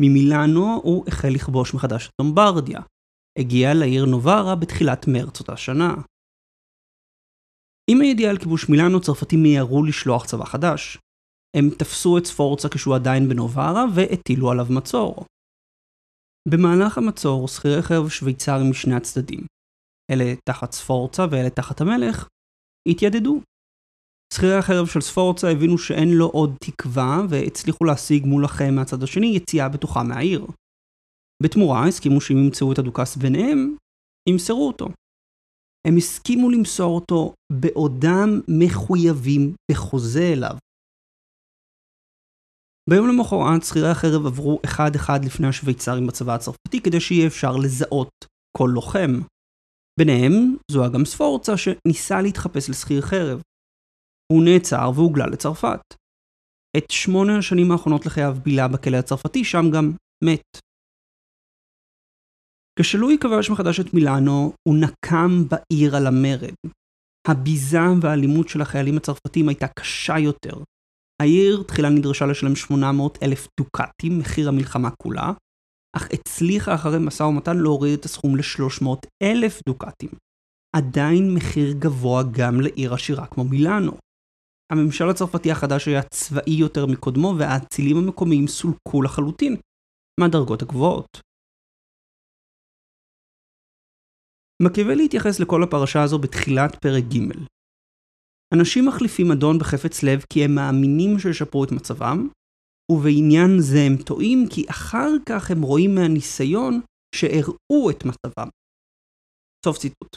ממילאנו 0.00 0.80
הוא 0.82 1.04
החל 1.08 1.28
לכבוש 1.28 1.74
מחדש 1.74 2.06
את 2.06 2.12
לומברדיה. 2.20 2.80
הגיע 3.38 3.74
לעיר 3.74 4.04
נוברה 4.04 4.54
בתחילת 4.54 5.06
מרץ 5.08 5.40
אותה 5.40 5.56
שנה. 5.56 5.94
עם 7.90 8.00
הידיעה 8.00 8.30
על 8.30 8.38
כיבוש 8.38 8.68
מילאנו, 8.68 9.00
צרפתים 9.00 9.42
מיהרו 9.42 9.84
לשלוח 9.84 10.26
צבא 10.26 10.44
חדש. 10.44 10.98
הם 11.56 11.70
תפסו 11.78 12.18
את 12.18 12.26
ספורצה 12.26 12.68
כשהוא 12.68 12.94
עדיין 12.94 13.28
בנוברה 13.28 13.84
והטילו 13.94 14.50
עליו 14.50 14.66
מצור. 14.70 15.24
במהלך 16.48 16.98
המצור, 16.98 17.48
שכירי 17.48 17.82
חרב 17.82 18.08
שוויצרים 18.08 18.70
משני 18.70 18.94
הצדדים, 18.94 19.40
אלה 20.10 20.34
תחת 20.48 20.72
ספורצה 20.72 21.26
ואלה 21.30 21.50
תחת 21.50 21.80
המלך, 21.80 22.28
התיידדו. 22.88 23.40
שכירי 24.34 24.54
החרב 24.54 24.86
של 24.86 25.00
ספורצה 25.00 25.50
הבינו 25.50 25.78
שאין 25.78 26.08
לו 26.08 26.26
עוד 26.26 26.56
תקווה 26.64 27.20
והצליחו 27.28 27.84
להשיג 27.84 28.26
מול 28.26 28.44
החיים 28.44 28.74
מהצד 28.74 29.02
השני 29.02 29.26
יציאה 29.26 29.68
בטוחה 29.68 30.02
מהעיר. 30.02 30.46
בתמורה 31.42 31.88
הסכימו 31.88 32.20
שאם 32.20 32.36
ימצאו 32.36 32.72
את 32.72 32.78
הדוכס 32.78 33.16
ביניהם, 33.16 33.76
ימסרו 34.28 34.66
אותו. 34.68 34.88
הם 35.86 35.96
הסכימו 35.96 36.50
למסור 36.50 36.94
אותו 36.94 37.34
בעודם 37.52 38.40
מחויבים 38.48 39.54
בחוזה 39.70 40.32
אליו. 40.32 40.56
ביום 42.90 43.08
למחרת 43.08 43.62
שכירי 43.62 43.90
החרב 43.90 44.26
עברו 44.26 44.60
אחד 44.64 44.90
אחד 44.96 45.24
לפני 45.24 45.46
השוויצרים 45.48 46.06
בצבא 46.06 46.34
הצרפתי 46.34 46.80
כדי 46.84 47.00
שיהיה 47.00 47.26
אפשר 47.26 47.56
לזהות 47.56 48.10
כל 48.56 48.70
לוחם. 48.74 49.10
ביניהם 50.00 50.56
זוהה 50.70 50.88
גם 50.88 51.04
ספורצה 51.04 51.52
שניסה 51.56 52.22
להתחפש 52.22 52.70
לשכיר 52.70 53.00
חרב. 53.00 53.42
הוא 54.32 54.44
נעצר 54.44 54.90
והוגלה 54.94 55.26
לצרפת. 55.26 55.80
את 56.76 56.90
שמונה 56.90 57.38
השנים 57.38 57.70
האחרונות 57.70 58.06
לחייו 58.06 58.36
בילה 58.42 58.68
בכלא 58.68 58.96
הצרפתי, 58.96 59.44
שם 59.44 59.64
גם 59.74 59.92
מת. 60.24 60.58
כשלואי 62.78 63.16
כבש 63.20 63.50
מחדש 63.50 63.80
את 63.80 63.94
מילאנו, 63.94 64.52
הוא 64.68 64.76
נקם 64.80 65.30
בעיר 65.48 65.96
על 65.96 66.06
המרד. 66.06 66.54
הביזה 67.28 67.78
והאלימות 68.02 68.48
של 68.48 68.60
החיילים 68.60 68.96
הצרפתים 68.96 69.48
הייתה 69.48 69.66
קשה 69.68 70.18
יותר. 70.18 70.56
העיר 71.22 71.62
תחילה 71.68 71.88
נדרשה 71.88 72.26
לשלם 72.26 72.56
800 72.56 73.18
אלף 73.22 73.48
דוקטים, 73.60 74.18
מחיר 74.18 74.48
המלחמה 74.48 74.90
כולה, 75.02 75.32
אך 75.96 76.08
הצליחה 76.12 76.74
אחרי 76.74 76.98
משא 76.98 77.22
ומתן 77.22 77.56
להוריד 77.56 77.98
את 77.98 78.04
הסכום 78.04 78.36
ל-300 78.36 78.86
אלף 79.22 79.60
דוקטים. 79.68 80.10
עדיין 80.76 81.34
מחיר 81.34 81.72
גבוה 81.78 82.22
גם 82.38 82.60
לעיר 82.60 82.94
עשירה 82.94 83.26
כמו 83.26 83.44
מילאנו. 83.44 83.92
הממשל 84.72 85.08
הצרפתי 85.10 85.50
החדש 85.50 85.88
היה 85.88 86.02
צבאי 86.02 86.52
יותר 86.52 86.86
מקודמו 86.86 87.34
והאצילים 87.38 87.96
המקומיים 87.96 88.46
סולקו 88.46 89.02
לחלוטין 89.02 89.56
מהדרגות 90.20 90.62
הגבוהות. 90.62 91.20
מקיאוולי 94.62 95.04
התייחס 95.04 95.40
לכל 95.40 95.62
הפרשה 95.62 96.02
הזו 96.02 96.18
בתחילת 96.18 96.76
פרק 96.82 97.04
ג'. 97.04 97.52
אנשים 98.54 98.86
מחליפים 98.86 99.32
אדון 99.32 99.58
בחפץ 99.58 100.02
לב 100.02 100.24
כי 100.32 100.44
הם 100.44 100.54
מאמינים 100.54 101.18
שישפרו 101.18 101.64
את 101.64 101.72
מצבם, 101.72 102.28
ובעניין 102.92 103.50
זה 103.60 103.78
הם 103.86 104.02
טועים 104.06 104.38
כי 104.50 104.64
אחר 104.70 105.10
כך 105.26 105.50
הם 105.50 105.62
רואים 105.62 105.94
מהניסיון 105.94 106.80
שהראו 107.14 107.90
את 107.90 108.04
מצבם. 108.04 108.48
סוף 109.66 109.78
ציטוט. 109.78 110.16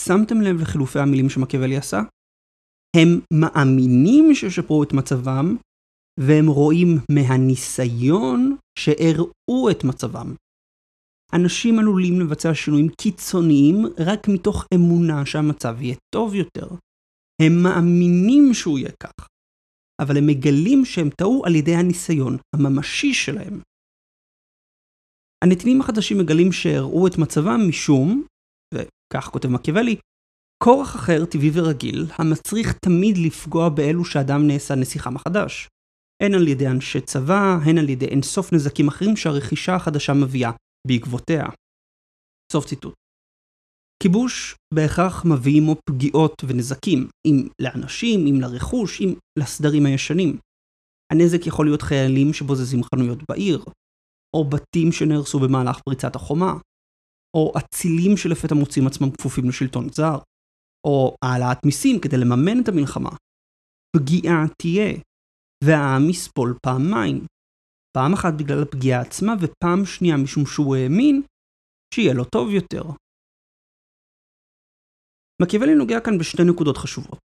שמתם 0.00 0.40
לב 0.40 0.60
לחילופי 0.60 0.98
המילים 0.98 1.30
שמקיאוולי 1.30 1.76
עשה? 1.76 2.00
הם 2.96 3.08
מאמינים 3.32 4.34
שישפרו 4.34 4.82
את 4.82 4.92
מצבם, 4.92 5.56
והם 6.20 6.46
רואים 6.46 6.88
מהניסיון 7.12 8.56
שהראו 8.78 9.70
את 9.70 9.84
מצבם. 9.84 10.34
אנשים 11.34 11.78
עלולים 11.78 12.20
לבצע 12.20 12.54
שינויים 12.54 12.88
קיצוניים 12.88 13.76
רק 13.98 14.28
מתוך 14.28 14.64
אמונה 14.74 15.26
שהמצב 15.26 15.76
יהיה 15.80 15.96
טוב 16.14 16.34
יותר. 16.34 16.68
הם 17.42 17.62
מאמינים 17.62 18.54
שהוא 18.54 18.78
יהיה 18.78 18.90
כך, 19.02 19.28
אבל 20.02 20.18
הם 20.18 20.26
מגלים 20.26 20.84
שהם 20.84 21.10
טעו 21.10 21.42
על 21.46 21.54
ידי 21.54 21.74
הניסיון 21.74 22.36
הממשי 22.54 23.14
שלהם. 23.14 23.60
הנתינים 25.44 25.80
החדשים 25.80 26.18
מגלים 26.18 26.52
שהראו 26.52 27.06
את 27.06 27.18
מצבם 27.18 27.60
משום, 27.68 28.24
וכך 28.74 29.28
כותב 29.32 29.48
מקיאוולי, 29.48 29.96
כורח 30.64 30.96
אחר, 30.96 31.24
טבעי 31.24 31.50
ורגיל, 31.54 32.06
המצריך 32.18 32.72
תמיד 32.72 33.18
לפגוע 33.18 33.68
באלו 33.68 34.04
שאדם 34.04 34.46
נעשה 34.46 34.74
נסיכה 34.74 35.10
מחדש. 35.10 35.68
הן 36.22 36.34
על 36.34 36.48
ידי 36.48 36.68
אנשי 36.68 37.00
צבא, 37.00 37.58
הן 37.64 37.78
על 37.78 37.88
ידי 37.88 38.06
אינסוף 38.06 38.52
נזקים 38.52 38.88
אחרים 38.88 39.16
שהרכישה 39.16 39.74
החדשה 39.74 40.12
מביאה 40.12 40.50
בעקבותיה. 40.88 41.44
סוף 42.52 42.66
ציטוט. 42.66 42.94
כיבוש 44.02 44.54
בהכרח 44.74 45.24
מביא 45.24 45.60
עמו 45.60 45.76
פגיעות 45.90 46.34
ונזקים, 46.46 47.08
אם 47.26 47.48
לאנשים, 47.62 48.20
אם 48.26 48.40
לרכוש, 48.40 49.00
אם 49.00 49.14
לסדרים 49.38 49.86
הישנים. 49.86 50.38
הנזק 51.12 51.46
יכול 51.46 51.66
להיות 51.66 51.82
חיילים 51.82 52.32
שבוזזים 52.32 52.80
חנויות 52.84 53.18
בעיר, 53.28 53.64
או 54.36 54.44
בתים 54.44 54.92
שנהרסו 54.92 55.38
במהלך 55.38 55.80
פריצת 55.84 56.16
החומה, 56.16 56.52
או 57.36 57.52
אצילים 57.58 58.16
שלפתע 58.16 58.54
מוצאים 58.54 58.86
עצמם 58.86 59.10
כפופים 59.10 59.48
לשלטון 59.48 59.88
זר, 59.92 60.18
או 60.86 61.14
העלאת 61.24 61.58
מיסים 61.66 62.00
כדי 62.00 62.16
לממן 62.16 62.62
את 62.62 62.68
המלחמה. 62.68 63.10
פגיעה 63.96 64.44
תהיה, 64.62 64.98
והעם 65.64 66.10
יסבול 66.10 66.54
פעמיים. 66.66 67.26
פעם 67.96 68.12
אחת 68.12 68.34
בגלל 68.38 68.62
הפגיעה 68.62 69.00
עצמה, 69.00 69.34
ופעם 69.40 69.84
שנייה 69.84 70.16
משום 70.16 70.46
שהוא 70.46 70.76
האמין 70.76 71.22
שיהיה 71.94 72.14
לו 72.14 72.24
טוב 72.24 72.50
יותר. 72.50 72.82
מקיאוולי 75.42 75.74
נוגע 75.74 76.00
כאן 76.00 76.18
בשתי 76.18 76.42
נקודות 76.44 76.76
חשובות. 76.76 77.18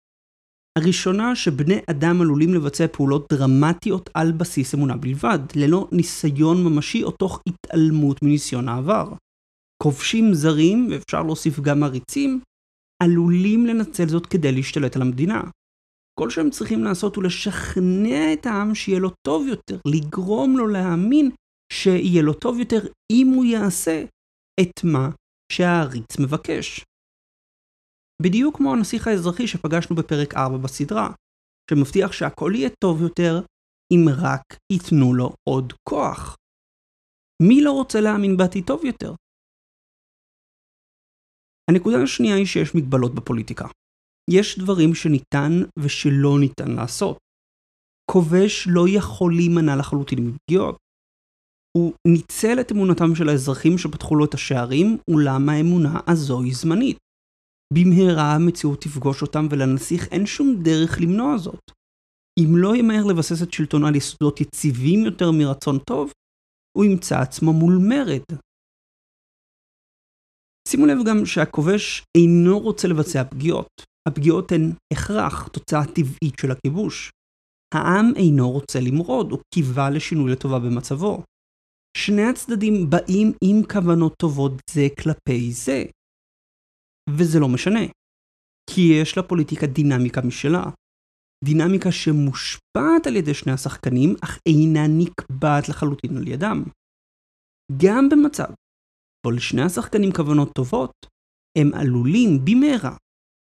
הראשונה 0.77 1.35
שבני 1.35 1.79
אדם 1.89 2.21
עלולים 2.21 2.53
לבצע 2.53 2.87
פעולות 2.87 3.33
דרמטיות 3.33 4.09
על 4.13 4.31
בסיס 4.31 4.75
אמונה 4.75 4.97
בלבד, 4.97 5.39
ללא 5.55 5.87
ניסיון 5.91 6.57
ממשי 6.63 7.03
או 7.03 7.11
תוך 7.11 7.41
התעלמות 7.49 8.17
מניסיון 8.23 8.69
העבר. 8.69 9.13
כובשים 9.83 10.33
זרים, 10.33 10.87
ואפשר 10.91 11.23
להוסיף 11.23 11.59
גם 11.59 11.83
עריצים, 11.83 12.39
עלולים 13.03 13.65
לנצל 13.65 14.07
זאת 14.07 14.25
כדי 14.25 14.51
להשתלט 14.51 14.95
על 14.95 15.01
המדינה. 15.01 15.41
כל 16.19 16.29
שהם 16.29 16.49
צריכים 16.49 16.83
לעשות 16.83 17.15
הוא 17.15 17.23
לשכנע 17.23 18.33
את 18.33 18.45
העם 18.45 18.75
שיהיה 18.75 18.99
לו 18.99 19.09
טוב 19.27 19.47
יותר, 19.47 19.77
לגרום 19.87 20.57
לו 20.57 20.67
להאמין 20.67 21.29
שיהיה 21.73 22.21
לו 22.21 22.33
טוב 22.33 22.59
יותר 22.59 22.81
אם 23.11 23.27
הוא 23.35 23.45
יעשה 23.45 24.03
את 24.61 24.83
מה 24.83 25.09
שהעריץ 25.51 26.19
מבקש. 26.19 26.85
בדיוק 28.21 28.57
כמו 28.57 28.73
הנסיך 28.73 29.07
האזרחי 29.07 29.47
שפגשנו 29.47 29.95
בפרק 29.95 30.33
4 30.33 30.57
בסדרה, 30.57 31.09
שמבטיח 31.69 32.11
שהכל 32.11 32.51
יהיה 32.55 32.69
טוב 32.83 33.01
יותר 33.01 33.33
אם 33.93 34.05
רק 34.23 34.43
ייתנו 34.73 35.13
לו 35.13 35.33
עוד 35.49 35.73
כוח. 35.89 36.35
מי 37.47 37.61
לא 37.63 37.71
רוצה 37.71 38.01
להאמין 38.01 38.37
בעתיד 38.37 38.63
טוב 38.67 38.85
יותר? 38.85 39.13
הנקודה 41.69 41.97
השנייה 42.03 42.35
היא 42.35 42.45
שיש 42.45 42.75
מגבלות 42.75 43.15
בפוליטיקה. 43.15 43.65
יש 44.31 44.59
דברים 44.59 44.95
שניתן 44.95 45.51
ושלא 45.79 46.39
ניתן 46.39 46.71
לעשות. 46.71 47.17
כובש 48.11 48.67
לא 48.69 48.85
יכול 48.89 49.35
להימנע 49.35 49.75
לחלוטין 49.75 50.19
מפגיעות. 50.27 50.77
הוא 51.77 51.93
ניצל 52.07 52.61
את 52.61 52.71
אמונתם 52.71 53.15
של 53.15 53.29
האזרחים 53.29 53.77
שפתחו 53.77 54.15
לו 54.15 54.25
את 54.25 54.33
השערים, 54.33 54.97
אולם 55.11 55.49
האמונה 55.49 55.99
הזו 56.07 56.41
היא 56.41 56.55
זמנית. 56.55 56.97
במהרה 57.73 58.35
המציאות 58.35 58.81
תפגוש 58.81 59.21
אותם 59.21 59.47
ולנסיך 59.51 60.07
אין 60.11 60.25
שום 60.25 60.47
דרך 60.63 60.97
למנוע 61.01 61.37
זאת. 61.37 61.71
אם 62.39 62.49
לא 62.57 62.75
ימהר 62.75 63.03
לבסס 63.09 63.43
את 63.43 63.53
שלטונו 63.53 63.87
על 63.87 63.95
יסודות 63.95 64.41
יציבים 64.41 64.99
יותר 65.05 65.31
מרצון 65.31 65.79
טוב, 65.89 66.11
הוא 66.77 66.85
ימצא 66.85 67.19
עצמו 67.19 67.53
מול 67.53 67.73
מרד. 67.89 68.23
שימו 70.67 70.85
לב 70.85 70.97
גם 71.07 71.25
שהכובש 71.25 72.03
אינו 72.17 72.59
רוצה 72.59 72.87
לבצע 72.87 73.23
פגיעות. 73.23 73.92
הפגיעות 74.07 74.51
הן 74.51 74.71
הכרח, 74.93 75.47
תוצאה 75.47 75.85
טבעית 75.95 76.39
של 76.41 76.51
הכיבוש. 76.51 77.11
העם 77.75 78.05
אינו 78.15 78.51
רוצה 78.51 78.79
למרוד, 78.79 79.31
הוא 79.31 79.39
קיווה 79.53 79.89
לשינוי 79.89 80.31
לטובה 80.31 80.59
במצבו. 80.59 81.23
שני 81.97 82.23
הצדדים 82.23 82.89
באים 82.89 83.31
עם 83.43 83.57
כוונות 83.73 84.13
טובות 84.21 84.51
זה 84.69 84.87
כלפי 85.01 85.51
זה. 85.51 85.83
וזה 87.09 87.39
לא 87.39 87.47
משנה. 87.47 87.85
כי 88.69 88.81
יש 89.01 89.17
לפוליטיקה 89.17 89.67
דינמיקה 89.67 90.21
משלה. 90.21 90.63
דינמיקה 91.45 91.91
שמושפעת 91.91 93.07
על 93.07 93.15
ידי 93.15 93.33
שני 93.33 93.51
השחקנים, 93.51 94.15
אך 94.23 94.39
אינה 94.49 94.87
נקבעת 94.87 95.69
לחלוטין 95.69 96.17
על 96.17 96.27
ידם. 96.27 96.63
גם 97.83 98.09
במצב 98.09 98.53
בו 99.25 99.31
לשני 99.31 99.61
השחקנים 99.61 100.11
כוונות 100.11 100.49
טובות, 100.55 100.91
הם 101.57 101.73
עלולים 101.73 102.45
במהרה 102.45 102.95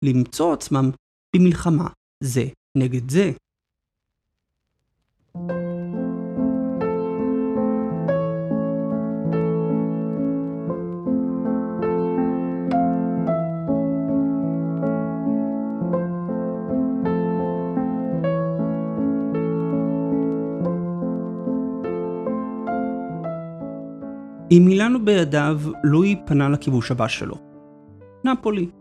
למצוא 0.04 0.54
עצמם 0.54 0.92
במלחמה 1.36 1.88
זה 2.24 2.46
נגד 2.76 3.10
זה. 3.10 3.32
עם 24.52 24.66
מילאנו 24.66 25.06
בידיו, 25.06 25.60
לואי 25.84 26.16
פנה 26.26 26.50
לכיבוש 26.50 26.92
הבא 26.92 27.08
שלו. 27.08 27.36
נפולי. 28.24 28.79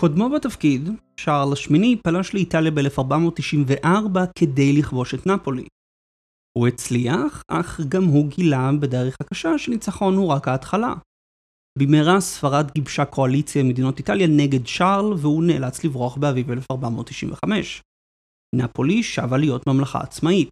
קודמו 0.00 0.30
בתפקיד, 0.30 0.88
שארל 1.16 1.52
השמיני, 1.52 1.96
פלש 2.04 2.34
לאיטליה 2.34 2.70
ב-1494 2.70 4.18
כדי 4.38 4.72
לכבוש 4.78 5.14
את 5.14 5.26
נפולי. 5.26 5.66
הוא 6.58 6.68
הצליח, 6.68 7.42
אך 7.48 7.80
גם 7.88 8.04
הוא 8.04 8.28
גילה 8.28 8.70
בדרך 8.80 9.16
הקשה 9.20 9.58
שניצחון 9.58 10.14
הוא 10.14 10.28
רק 10.28 10.48
ההתחלה. 10.48 10.94
במהרה 11.78 12.20
ספרד 12.20 12.70
גיבשה 12.74 13.04
קואליציה 13.04 13.62
מדינות 13.64 13.98
איטליה 13.98 14.26
נגד 14.26 14.66
שארל 14.66 15.12
והוא 15.20 15.44
נאלץ 15.44 15.84
לברוח 15.84 16.16
באביב 16.16 16.50
1495. 16.50 17.82
נפולי 18.54 19.02
שבה 19.02 19.38
להיות 19.38 19.66
ממלכה 19.66 19.98
עצמאית. 20.00 20.48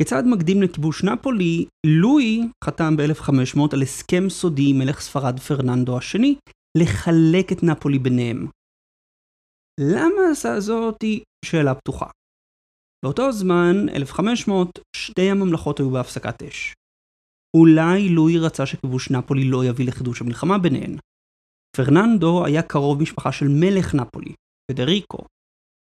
כצעד 0.00 0.24
מקדים 0.24 0.62
לכיבוש 0.62 1.04
נפולי, 1.04 1.66
לואי 1.86 2.40
חתם 2.64 2.96
ב-1500 2.96 3.60
על 3.72 3.82
הסכם 3.82 4.28
סודי 4.28 4.70
עם 4.70 4.78
מלך 4.78 5.00
ספרד 5.00 5.40
פרננדו 5.40 5.98
השני 5.98 6.34
לחלק 6.78 7.52
את 7.52 7.62
נפולי 7.62 7.98
ביניהם. 7.98 8.46
למה 9.80 10.22
עשה 10.32 10.60
זאת 10.60 11.02
היא 11.02 11.22
שאלה 11.44 11.74
פתוחה. 11.74 12.06
באותו 13.04 13.32
זמן, 13.32 13.88
1500, 13.96 14.78
שתי 14.96 15.30
הממלכות 15.30 15.78
היו 15.78 15.90
בהפסקת 15.90 16.42
אש. 16.42 16.74
אולי 17.56 18.08
לואי 18.08 18.38
רצה 18.38 18.66
שכיבוש 18.66 19.10
נפולי 19.10 19.44
לא 19.44 19.64
יביא 19.64 19.86
לחידוש 19.86 20.20
המלחמה 20.20 20.58
ביניהן. 20.58 20.96
פרננדו 21.76 22.46
היה 22.46 22.62
קרוב 22.62 23.02
משפחה 23.02 23.32
של 23.32 23.46
מלך 23.48 23.94
נפולי, 23.94 24.34
פדריקו. 24.70 25.18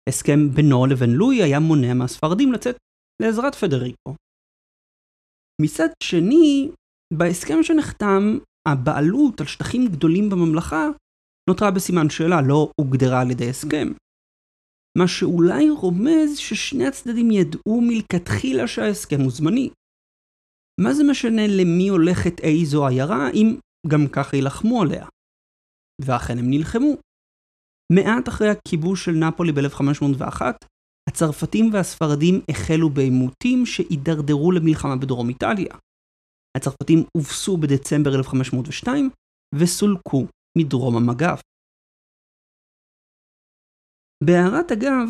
הסכם 0.09 0.39
בינו 0.55 0.85
לבין 0.85 1.09
לואי 1.09 1.43
היה 1.43 1.59
מונע 1.59 1.93
מהספרדים 1.93 2.51
לצאת 2.53 2.75
לעזרת 3.21 3.55
פדריקו. 3.55 4.15
מצד 5.61 5.89
שני, 6.03 6.71
בהסכם 7.13 7.63
שנחתם, 7.63 8.37
הבעלות 8.71 9.41
על 9.41 9.47
שטחים 9.47 9.87
גדולים 9.87 10.29
בממלכה 10.29 10.87
נותרה 11.49 11.71
בסימן 11.71 12.09
שאלה, 12.09 12.41
לא 12.41 12.71
הוגדרה 12.81 13.21
על 13.21 13.31
ידי 13.31 13.49
הסכם. 13.49 13.87
מה 14.97 15.07
שאולי 15.07 15.69
רומז 15.69 16.37
ששני 16.37 16.87
הצדדים 16.87 17.31
ידעו 17.31 17.81
מלכתחילה 17.81 18.67
שההסכם 18.67 19.19
הוא 19.21 19.31
זמני. 19.31 19.69
מה 20.81 20.93
זה 20.93 21.03
משנה 21.03 21.47
למי 21.47 21.87
הולכת 21.87 22.39
איזו 22.39 22.87
עיירה 22.87 23.29
אם 23.33 23.59
גם 23.87 24.07
ככה 24.11 24.35
יילחמו 24.37 24.81
עליה? 24.81 25.05
ואכן 26.01 26.37
הם 26.37 26.49
נלחמו. 26.49 26.93
מעט 27.93 28.29
אחרי 28.29 28.49
הכיבוש 28.49 29.05
של 29.05 29.11
נפולי 29.11 29.51
ב-1501, 29.51 30.41
הצרפתים 31.09 31.73
והספרדים 31.73 32.41
החלו 32.49 32.89
בעימותים 32.89 33.65
שהידרדרו 33.65 34.51
למלחמה 34.51 34.95
בדרום 34.95 35.29
איטליה. 35.29 35.75
הצרפתים 36.57 36.99
הובסו 37.17 37.57
בדצמבר 37.57 38.15
1502 38.19 39.09
וסולקו 39.55 40.25
מדרום 40.57 40.97
המגף. 40.97 41.41
בהערת 44.23 44.71
אגב, 44.71 45.07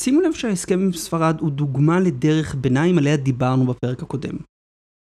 שימו 0.00 0.20
לב 0.20 0.32
שההסכם 0.32 0.78
עם 0.84 0.92
ספרד 0.92 1.40
הוא 1.40 1.50
דוגמה 1.50 2.00
לדרך 2.06 2.54
ביניים 2.54 2.98
עליה 2.98 3.16
דיברנו 3.16 3.66
בפרק 3.66 4.02
הקודם. 4.02 4.36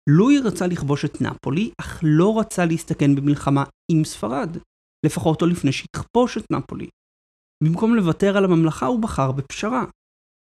לואי 0.09 0.39
רצה 0.39 0.67
לכבוש 0.67 1.05
את 1.05 1.21
נפולי, 1.21 1.71
אך 1.81 2.01
לא 2.03 2.39
רצה 2.39 2.65
להסתכן 2.65 3.15
במלחמה 3.15 3.63
עם 3.91 4.03
ספרד, 4.03 4.57
לפחות 5.05 5.41
לא 5.41 5.47
לפני 5.47 5.71
שיכבוש 5.71 6.37
את 6.37 6.45
נפולי. 6.51 6.89
במקום 7.63 7.95
לוותר 7.95 8.37
על 8.37 8.45
הממלכה 8.45 8.85
הוא 8.85 9.01
בחר 9.01 9.31
בפשרה. 9.31 9.85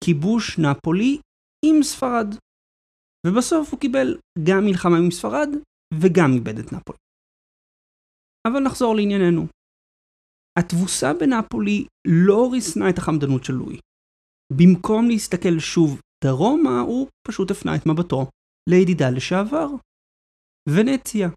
כיבוש 0.05 0.59
נפולי 0.59 1.19
עם 1.67 1.83
ספרד. 1.83 2.35
ובסוף 3.27 3.73
הוא 3.73 3.81
קיבל 3.81 4.19
גם 4.47 4.65
מלחמה 4.65 4.97
עם 4.99 5.11
ספרד 5.11 5.49
וגם 6.01 6.31
איבד 6.35 6.59
את 6.59 6.73
נפולי. 6.73 6.99
אבל 8.49 8.61
נחזור 8.61 8.97
לענייננו. 8.97 9.47
התבוסה 10.59 11.13
בנפולי 11.21 11.87
לא 12.27 12.51
ריסנה 12.53 12.91
את 12.91 12.99
החמדנות 12.99 13.45
של 13.45 13.53
לואי. 13.53 13.79
במקום 14.59 15.09
להסתכל 15.09 15.59
שוב 15.59 16.01
דרומה, 16.25 16.81
הוא 16.81 17.09
פשוט 17.27 17.51
הפנה 17.51 17.77
את 17.77 17.87
מבטו 17.87 18.27
לידידה 18.71 19.11
לשעבר, 19.17 19.67
ונציה. 20.69 21.29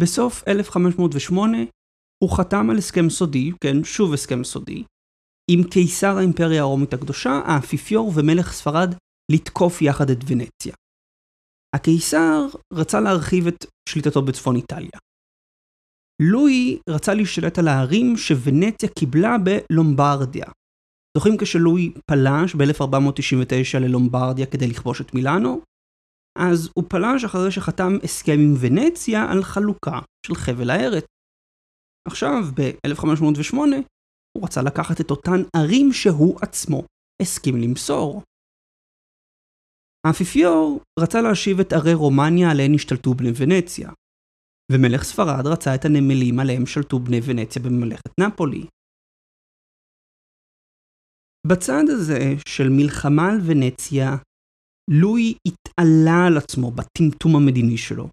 בסוף 0.00 0.48
1508 0.48 1.58
הוא 2.24 2.30
חתם 2.36 2.70
על 2.70 2.78
הסכם 2.78 3.10
סודי, 3.10 3.50
כן, 3.62 3.84
שוב 3.84 4.14
הסכם 4.14 4.44
סודי, 4.44 4.84
עם 5.50 5.60
קיסר 5.70 6.16
האימפריה 6.18 6.62
הרומית 6.62 6.92
הקדושה, 6.92 7.30
האפיפיור 7.46 8.12
ומלך 8.16 8.52
ספרד 8.52 8.90
לתקוף 9.32 9.82
יחד 9.82 10.10
את 10.10 10.18
ונציה. 10.26 10.74
הקיסר 11.76 12.46
רצה 12.72 13.00
להרחיב 13.00 13.46
את 13.46 13.64
שליטתו 13.88 14.22
בצפון 14.22 14.56
איטליה. 14.56 14.98
לואי 16.22 16.78
רצה 16.88 17.14
להשתלט 17.14 17.58
על 17.58 17.68
הערים 17.68 18.16
שוונציה 18.16 18.88
קיבלה 18.98 19.36
בלומברדיה. 19.44 20.46
זוכרים 21.16 21.36
כשלואי 21.40 21.92
פלש 22.10 22.54
ב-1499 22.54 23.78
ללומברדיה 23.80 24.46
כדי 24.46 24.66
לכבוש 24.66 25.00
את 25.00 25.14
מילאנו? 25.14 25.60
אז 26.38 26.70
הוא 26.76 26.84
פלש 26.88 27.24
אחרי 27.24 27.50
שחתם 27.50 27.92
הסכם 28.04 28.38
עם 28.40 28.54
ונציה 28.60 29.32
על 29.32 29.42
חלוקה 29.42 29.98
של 30.26 30.34
חבל 30.34 30.70
הארץ. 30.70 31.04
עכשיו, 32.08 32.42
ב-1508, 32.54 33.56
הוא 34.36 34.44
רצה 34.44 34.62
לקחת 34.62 35.00
את 35.00 35.10
אותן 35.10 35.40
ערים 35.56 35.92
שהוא 35.92 36.38
עצמו 36.42 36.82
הסכים 37.22 37.56
למסור. 37.56 38.22
האפיפיור 40.06 40.80
רצה 41.00 41.20
להשיב 41.20 41.60
את 41.60 41.72
ערי 41.72 41.94
רומניה 41.94 42.50
עליהן 42.50 42.74
השתלטו 42.74 43.14
בני 43.14 43.30
ונציה, 43.36 43.90
ומלך 44.72 45.02
ספרד 45.02 45.46
רצה 45.46 45.74
את 45.74 45.84
הנמלים 45.84 46.40
עליהם 46.40 46.66
שלטו 46.66 46.98
בני 46.98 47.20
ונציה 47.26 47.62
בממלכת 47.62 48.10
נפולי. 48.20 48.66
בצד 51.46 51.84
הזה 51.88 52.18
של 52.48 52.68
מלחמה 52.70 53.30
על 53.30 53.38
ונציה, 53.46 54.16
לואי 54.90 55.34
התעלה 55.48 56.26
על 56.26 56.36
עצמו 56.36 56.70
בטמטום 56.70 57.36
המדיני 57.36 57.78
שלו. 57.78 58.08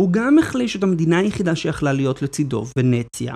הוא 0.00 0.12
גם 0.12 0.38
החליש 0.38 0.76
את 0.76 0.82
המדינה 0.82 1.18
היחידה 1.18 1.56
שיכלה 1.56 1.92
להיות 1.92 2.22
לצידו, 2.22 2.64
ונציה, 2.78 3.34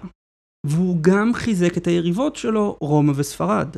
והוא 0.67 0.97
גם 1.01 1.33
חיזק 1.35 1.79
את 1.79 1.87
היריבות 1.87 2.37
שלו, 2.37 2.77
רומא 2.81 3.13
וספרד. 3.17 3.77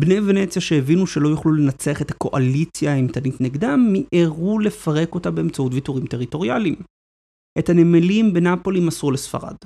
בני 0.00 0.20
ונציה 0.20 0.62
שהבינו 0.62 1.06
שלא 1.06 1.28
יוכלו 1.28 1.52
לנצח 1.52 2.02
את 2.02 2.10
הקואליציה 2.10 2.92
האימתנית 2.92 3.40
נגדם, 3.40 3.80
מיהרו 3.92 4.58
לפרק 4.58 5.14
אותה 5.14 5.30
באמצעות 5.30 5.74
ויתורים 5.74 6.06
טריטוריאליים. 6.06 6.76
את 7.58 7.68
הנמלים 7.68 8.32
בנפולי 8.34 8.80
מסרו 8.80 9.10
לספרד. 9.10 9.56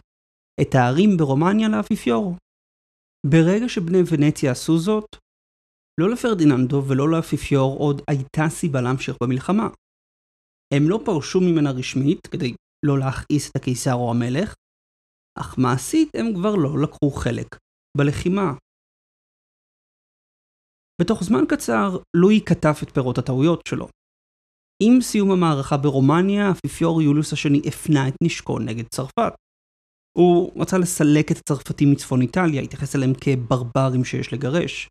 את 0.60 0.74
הערים 0.74 1.16
ברומניה 1.16 1.68
לאפיפיור. 1.68 2.36
ברגע 3.26 3.68
שבני 3.68 3.98
ונציה 4.10 4.52
עשו 4.52 4.78
זאת, 4.78 5.16
לא 6.00 6.10
לפרדיננדו 6.10 6.82
ולא 6.88 7.08
לאפיפיור 7.10 7.78
עוד 7.78 8.02
הייתה 8.10 8.48
סיבה 8.48 8.80
להמשיך 8.80 9.16
במלחמה. 9.22 9.68
הם 10.74 10.82
לא 10.88 11.00
פרשו 11.04 11.40
ממנה 11.40 11.70
רשמית 11.70 12.26
כדי 12.26 12.54
לא 12.86 12.98
להכעיס 12.98 13.50
את 13.50 13.56
הקיסר 13.56 13.94
או 13.94 14.10
המלך, 14.10 14.54
אך 15.38 15.58
מעשית 15.58 16.08
הם 16.14 16.34
כבר 16.34 16.54
לא 16.54 16.78
לקחו 16.82 17.10
חלק 17.10 17.46
בלחימה. 17.96 18.52
בתוך 21.00 21.24
זמן 21.24 21.44
קצר, 21.48 21.98
לואי 22.16 22.40
כתב 22.46 22.74
את 22.82 22.94
פירות 22.94 23.18
הטעויות 23.18 23.62
שלו. 23.68 23.88
עם 24.82 25.00
סיום 25.00 25.30
המערכה 25.30 25.76
ברומניה, 25.76 26.48
האפיפיור 26.48 27.02
יוליוס 27.02 27.32
השני 27.32 27.62
הפנה 27.66 28.08
את 28.08 28.14
נשקו 28.22 28.58
נגד 28.58 28.84
צרפת. 28.88 29.32
הוא 30.18 30.62
רצה 30.62 30.78
לסלק 30.78 31.32
את 31.32 31.36
הצרפתים 31.36 31.92
מצפון 31.92 32.20
איטליה, 32.20 32.62
התייחס 32.62 32.96
אליהם 32.96 33.12
כברברים 33.20 34.04
שיש 34.04 34.32
לגרש. 34.32 34.88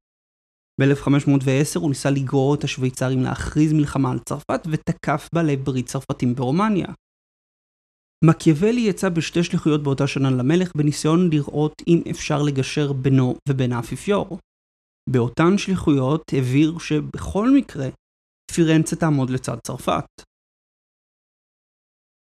ב-1510 0.82 1.80
הוא 1.80 1.90
ניסה 1.90 2.10
לגרור 2.10 2.56
את 2.56 2.64
השוויצרים 2.64 3.22
להכריז 3.22 3.74
מלחמה 3.74 4.12
על 4.12 4.20
צרפת 4.20 4.62
ותקף 4.72 5.30
בעלי 5.36 5.58
ברית 5.58 5.86
צרפתים 5.86 6.36
ברומניה. 6.36 6.88
מקיאוולי 8.26 8.82
יצא 8.82 9.10
בשתי 9.10 9.44
שליחויות 9.44 9.84
באותה 9.84 10.08
שנה 10.08 10.32
למלך 10.32 10.76
בניסיון 10.76 11.30
לראות 11.30 11.74
אם 11.88 12.02
אפשר 12.12 12.42
לגשר 12.42 12.94
בינו 12.94 13.36
ובין 13.50 13.72
האפיפיור. 13.74 14.40
באותן 15.12 15.58
שליחויות 15.58 16.22
הבהיר 16.34 16.78
שבכל 16.80 17.52
מקרה 17.58 17.88
פירנצה 18.52 18.96
תעמוד 18.96 19.30
לצד 19.30 19.58
צרפת. 19.68 20.06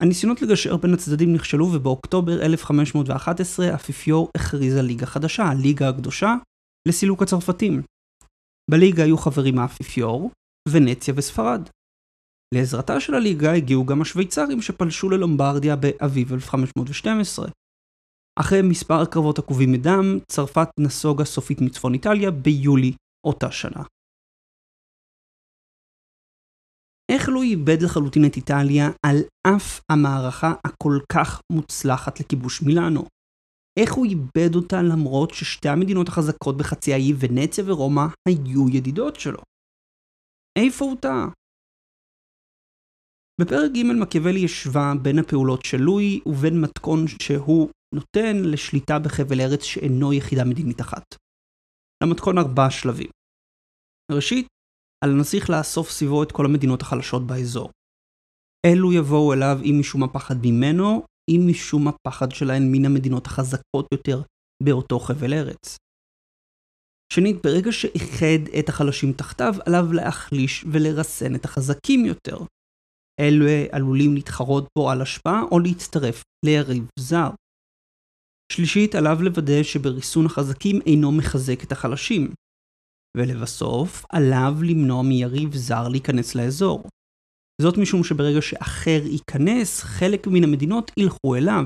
הניסיונות 0.02 0.42
לגשר 0.42 0.76
בין 0.76 0.94
הצדדים 0.94 1.34
נכשלו 1.34 1.66
ובאוקטובר 1.74 2.42
1511 2.42 3.66
האפיפיור 3.66 4.30
הכריז 4.36 4.76
על 4.76 4.84
ליגה 4.84 5.06
חדשה, 5.06 5.42
הליגה 5.42 5.88
הקדושה, 5.88 6.34
לסילוק 6.88 7.22
הצרפתים. 7.22 7.82
בליגה 8.70 9.04
היו 9.04 9.18
חברים 9.18 9.58
האפיפיור, 9.58 10.30
ונציה 10.68 11.14
וספרד. 11.16 11.68
לעזרתה 12.54 13.00
של 13.00 13.14
הליגה 13.14 13.52
הגיעו 13.52 13.86
גם 13.86 14.02
השוויצרים 14.02 14.62
שפלשו 14.62 15.10
ללומברדיה 15.10 15.76
באביב 15.76 16.32
1512. 16.32 17.48
אחרי 18.40 18.62
מספר 18.62 19.04
קרבות 19.04 19.38
עקובים 19.38 19.72
מדם, 19.72 20.18
צרפת 20.32 20.68
נסוגה 20.80 21.24
סופית 21.24 21.60
מצפון 21.60 21.94
איטליה 21.94 22.30
ביולי 22.30 22.92
אותה 23.26 23.50
שנה. 23.50 23.82
איך 27.12 27.28
לא 27.28 27.42
איבד 27.42 27.82
לחלוטין 27.82 28.22
את 28.26 28.36
איטליה 28.36 28.86
על 29.06 29.16
אף 29.46 29.80
המערכה 29.90 30.52
הכל 30.66 30.98
כך 31.12 31.40
מוצלחת 31.52 32.20
לכיבוש 32.20 32.62
מילאנו? 32.62 33.04
איך 33.78 33.92
הוא 33.92 34.06
איבד 34.06 34.54
אותה 34.54 34.76
למרות 34.82 35.30
ששתי 35.34 35.68
המדינות 35.68 36.08
החזקות 36.08 36.56
בחצי 36.56 36.92
האי 36.92 37.12
ונציה 37.18 37.64
ורומא 37.66 38.02
היו 38.28 38.68
ידידות 38.68 39.16
שלו? 39.16 39.42
איפה 40.58 40.84
הוא 40.84 40.96
טעה? 41.00 41.28
בפרק 43.40 43.70
ג' 43.70 43.82
מקיאוולי 44.02 44.44
השווה 44.44 44.92
בין 45.02 45.18
הפעולות 45.18 45.64
של 45.64 45.76
לואי 45.76 46.20
ובין 46.26 46.60
מתכון 46.60 47.04
שהוא 47.22 47.68
נותן 47.94 48.36
לשליטה 48.42 48.98
בחבל 48.98 49.40
ארץ 49.40 49.62
שאינו 49.62 50.12
יחידה 50.12 50.44
מדינית 50.44 50.80
אחת. 50.80 51.04
למתכון 52.02 52.38
ארבעה 52.38 52.70
שלבים. 52.70 53.10
ראשית, 54.12 54.46
על 55.04 55.10
הנסיך 55.10 55.50
לאסוף 55.50 55.90
סביבו 55.90 56.22
את 56.22 56.32
כל 56.32 56.44
המדינות 56.46 56.82
החלשות 56.82 57.26
באזור. 57.26 57.70
אלו 58.66 58.92
יבואו 58.92 59.32
אליו 59.32 59.58
אם 59.64 59.76
משום 59.80 60.02
הפחד 60.02 60.36
ממנו, 60.44 61.02
אם 61.30 61.40
משום 61.50 61.88
הפחד 61.88 62.30
שלהן 62.30 62.62
מן 62.72 62.84
המדינות 62.84 63.26
החזקות 63.26 63.86
יותר 63.92 64.22
באותו 64.62 64.98
חבל 64.98 65.32
ארץ. 65.32 65.76
שנית, 67.12 67.36
ברגע 67.44 67.72
שאיחד 67.72 68.42
את 68.58 68.68
החלשים 68.68 69.12
תחתיו, 69.12 69.54
עליו 69.66 69.92
להחליש 69.92 70.64
ולרסן 70.72 71.34
את 71.34 71.44
החזקים 71.44 72.06
יותר. 72.06 72.38
אלו 73.20 73.46
עלולים 73.72 74.14
להתחרות 74.14 74.64
בו 74.78 74.90
על 74.90 75.02
השפעה 75.02 75.42
או 75.52 75.58
להצטרף 75.58 76.22
ליריב 76.46 76.88
זר. 76.98 77.30
שלישית, 78.52 78.94
עליו 78.94 79.16
לוודא 79.22 79.62
שבריסון 79.62 80.26
החזקים 80.26 80.80
אינו 80.86 81.12
מחזק 81.12 81.64
את 81.64 81.72
החלשים. 81.72 82.32
ולבסוף, 83.16 84.04
עליו 84.12 84.54
למנוע 84.62 85.02
מיריב 85.02 85.54
זר 85.54 85.88
להיכנס 85.88 86.34
לאזור. 86.34 86.82
זאת 87.62 87.74
משום 87.82 88.04
שברגע 88.04 88.42
שאחר 88.42 89.00
ייכנס, 89.04 89.80
חלק 89.82 90.26
מן 90.26 90.44
המדינות 90.44 90.90
ילכו 90.96 91.36
אליו. 91.36 91.64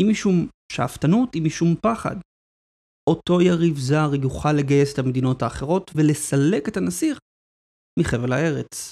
אם 0.00 0.06
משום 0.10 0.48
שאפתנות, 0.72 1.36
אם 1.36 1.42
משום 1.46 1.74
פחד. 1.82 2.16
אותו 3.10 3.40
יריב 3.40 3.78
זר 3.78 4.10
יוכל 4.22 4.52
לגייס 4.52 4.94
את 4.94 4.98
המדינות 4.98 5.42
האחרות 5.42 5.90
ולסלק 5.94 6.68
את 6.68 6.76
הנסיך 6.76 7.18
מחבל 8.00 8.32
הארץ. 8.32 8.90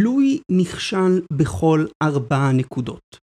לואי 0.00 0.40
נכשל 0.50 1.22
בכל 1.32 1.86
ארבע 2.02 2.52
נקודות. 2.52 3.16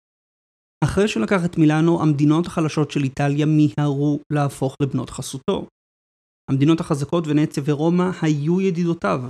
אחרי 0.84 1.08
שלקח 1.08 1.44
את 1.44 1.58
מילאנו, 1.58 2.02
המדינות 2.02 2.46
החלשות 2.46 2.90
של 2.90 3.02
איטליה 3.02 3.46
מיהרו 3.46 4.20
להפוך 4.32 4.76
לבנות 4.82 5.10
חסותו. 5.10 5.66
המדינות 6.50 6.80
החזקות 6.80 7.24
ונציה 7.26 7.62
ורומא 7.66 8.10
היו 8.22 8.60
ידידותיו. 8.60 9.20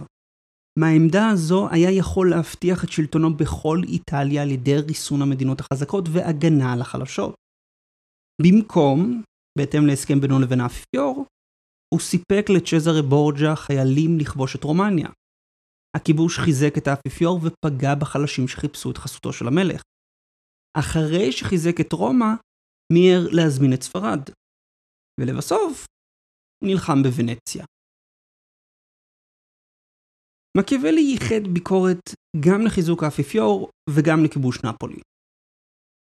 מהעמדה 0.79 1.29
הזו 1.29 1.68
היה 1.70 1.90
יכול 1.90 2.31
להבטיח 2.31 2.85
את 2.85 2.92
שלטונו 2.92 3.37
בכל 3.37 3.81
איטליה 3.88 4.42
על 4.42 4.51
ידי 4.51 4.79
ריסון 4.79 5.22
המדינות 5.22 5.61
החזקות 5.61 6.05
והגנה 6.12 6.72
על 6.72 6.81
החלשות. 6.81 7.35
במקום, 8.42 9.22
בהתאם 9.59 9.87
להסכם 9.87 10.20
בינו 10.20 10.38
לבין 10.38 10.61
האפיפיור, 10.61 11.25
הוא 11.94 12.01
סיפק 12.01 12.46
לצ'זרה 12.49 13.03
בורג'ה 13.03 13.57
חיילים 13.57 14.18
לכבוש 14.18 14.57
את 14.57 14.64
רומניה. 14.64 15.09
הכיבוש 15.97 16.39
חיזק 16.39 16.79
את 16.79 16.87
האפיפיור 16.87 17.41
ופגע 17.43 17.95
בחלשים 18.01 18.49
שחיפשו 18.49 18.91
את 18.91 18.99
חסותו 18.99 19.33
של 19.33 19.47
המלך. 19.49 19.83
אחרי 20.81 21.33
שחיזק 21.33 21.81
את 21.81 21.93
רומא, 21.93 22.33
מיהר 22.93 23.23
להזמין 23.33 23.73
את 23.75 23.83
ספרד. 23.83 24.21
ולבסוף, 25.21 25.87
נלחם 26.65 27.03
בוונציה. 27.03 27.65
מקיאוולי 30.59 31.01
ייחד 31.01 31.43
ביקורת 31.55 32.05
גם 32.45 32.61
לחיזוק 32.67 33.03
האפיפיור 33.03 33.71
וגם 33.91 34.19
לכיבוש 34.25 34.57
נפולי. 34.65 35.01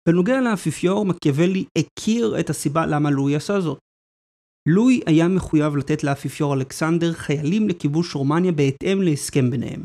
בנוגע 0.07 0.41
לאפיפיור, 0.41 1.05
מקיאוולי 1.05 1.65
הכיר 1.77 2.39
את 2.39 2.49
הסיבה 2.49 2.85
למה 2.85 3.09
לואי 3.11 3.35
עשה 3.35 3.53
זאת. 3.61 3.79
לואי 4.69 4.99
היה 5.07 5.27
מחויב 5.27 5.75
לתת 5.75 6.03
לאפיפיור 6.03 6.53
אלכסנדר 6.53 7.13
חיילים 7.13 7.69
לכיבוש 7.69 8.15
רומניה 8.15 8.51
בהתאם 8.51 9.01
להסכם 9.01 9.49
ביניהם. 9.51 9.81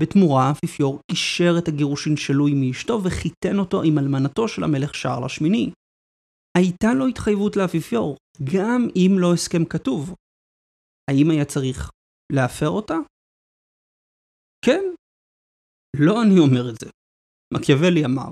בתמורה 0.00 0.42
האפיפיור 0.48 1.00
אישר 1.10 1.54
את 1.58 1.68
הגירושין 1.68 2.16
של 2.16 2.34
לואי 2.34 2.54
מאשתו 2.54 3.00
וחיתן 3.04 3.58
אותו 3.58 3.82
עם 3.82 3.98
אלמנתו 3.98 4.48
של 4.48 4.64
המלך 4.64 4.94
שרל 4.94 5.24
השמיני. 5.24 5.70
הייתה 6.58 6.94
לו 6.98 7.06
התחייבות 7.06 7.56
לאפיפיור, 7.56 8.16
גם 8.54 8.80
אם 8.96 9.12
לא 9.20 9.32
הסכם 9.34 9.64
כתוב. 9.64 10.14
האם 11.10 11.30
היה 11.30 11.44
צריך 11.44 11.90
להפר 12.32 12.68
אותה? 12.68 12.94
כן. 14.64 14.82
לא 15.96 16.22
אני 16.22 16.38
אומר 16.38 16.70
את 16.70 16.80
זה. 16.80 16.90
מקיאוולי 17.54 18.04
אמר. 18.04 18.30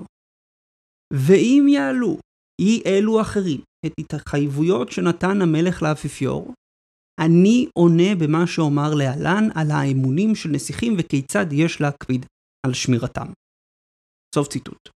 ואם 1.13 1.63
יעלו 1.67 2.17
אי 2.61 2.83
אלו 2.85 3.21
אחרים 3.21 3.72
את 3.85 3.93
התחייבויות 3.99 4.91
שנתן 4.91 5.41
המלך 5.41 5.83
לאפיפיור, 5.83 6.53
אני 7.19 7.67
עונה 7.77 8.15
במה 8.19 8.47
שאומר 8.47 8.93
להלן 8.93 9.49
על 9.55 9.71
האמונים 9.71 10.35
של 10.35 10.49
נסיכים 10.49 10.93
וכיצד 10.99 11.45
יש 11.51 11.81
להקפיד 11.81 12.25
על 12.65 12.73
שמירתם. 12.73 13.27
סוף 14.35 14.47
ציטוט. 14.47 14.89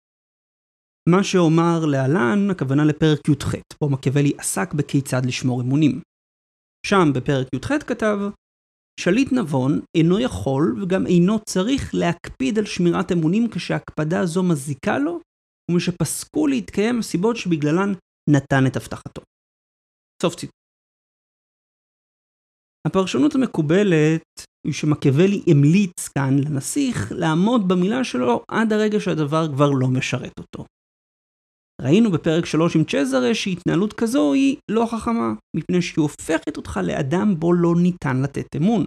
מה 1.09 1.25
שאומר 1.25 1.87
להלן, 1.87 2.51
הכוונה 2.51 2.85
לפרק 2.85 3.29
י"ח, 3.29 3.55
בו 3.81 3.91
מקיאוולי 3.91 4.33
עסק 4.39 4.75
בכיצד 4.75 5.27
לשמור 5.27 5.63
אמונים. 5.63 6.01
שם 6.87 7.09
בפרק 7.15 7.47
י"ח 7.55 7.73
כתב, 7.87 8.19
שליט 9.01 9.33
נבון 9.33 9.81
אינו 9.97 10.21
יכול 10.21 10.83
וגם 10.83 11.07
אינו 11.07 11.39
צריך 11.49 11.91
להקפיד 11.95 12.59
על 12.59 12.65
שמירת 12.65 13.13
אמונים 13.13 13.51
כשהקפדה 13.51 14.27
זו 14.27 14.43
מזיקה 14.43 14.99
לו 14.99 15.21
ומשפסקו 15.71 16.47
להתקיים 16.47 16.99
הסיבות 16.99 17.37
שבגללן 17.37 17.93
נתן 18.31 18.67
את 18.67 18.77
הבטחתו. 18.77 19.23
סוף 20.23 20.35
ציטוט. 20.35 20.55
הפרשנות 22.87 23.35
המקובלת 23.35 24.23
היא 24.67 24.73
שמקיאוולי 24.73 25.43
המליץ 25.47 26.09
כאן 26.09 26.39
לנסיך 26.39 27.13
לעמוד 27.13 27.69
במילה 27.69 28.05
שלו 28.05 28.43
עד 28.51 28.73
הרגע 28.73 29.01
שהדבר 29.01 29.49
כבר 29.55 29.71
לא 29.71 29.89
משרת 29.89 30.33
אותו. 30.39 30.65
ראינו 31.83 32.11
בפרק 32.11 32.47
3 32.47 32.77
עם 32.77 32.85
צ'זרה 32.85 33.35
שהתנהלות 33.35 33.93
כזו 33.93 34.33
היא 34.33 34.57
לא 34.71 34.87
חכמה, 34.87 35.35
מפני 35.57 35.83
שהיא 35.83 36.03
הופכת 36.03 36.57
אותך 36.57 36.81
לאדם 36.87 37.35
בו 37.39 37.53
לא 37.53 37.75
ניתן 37.83 38.23
לתת 38.23 38.57
אמון. 38.57 38.87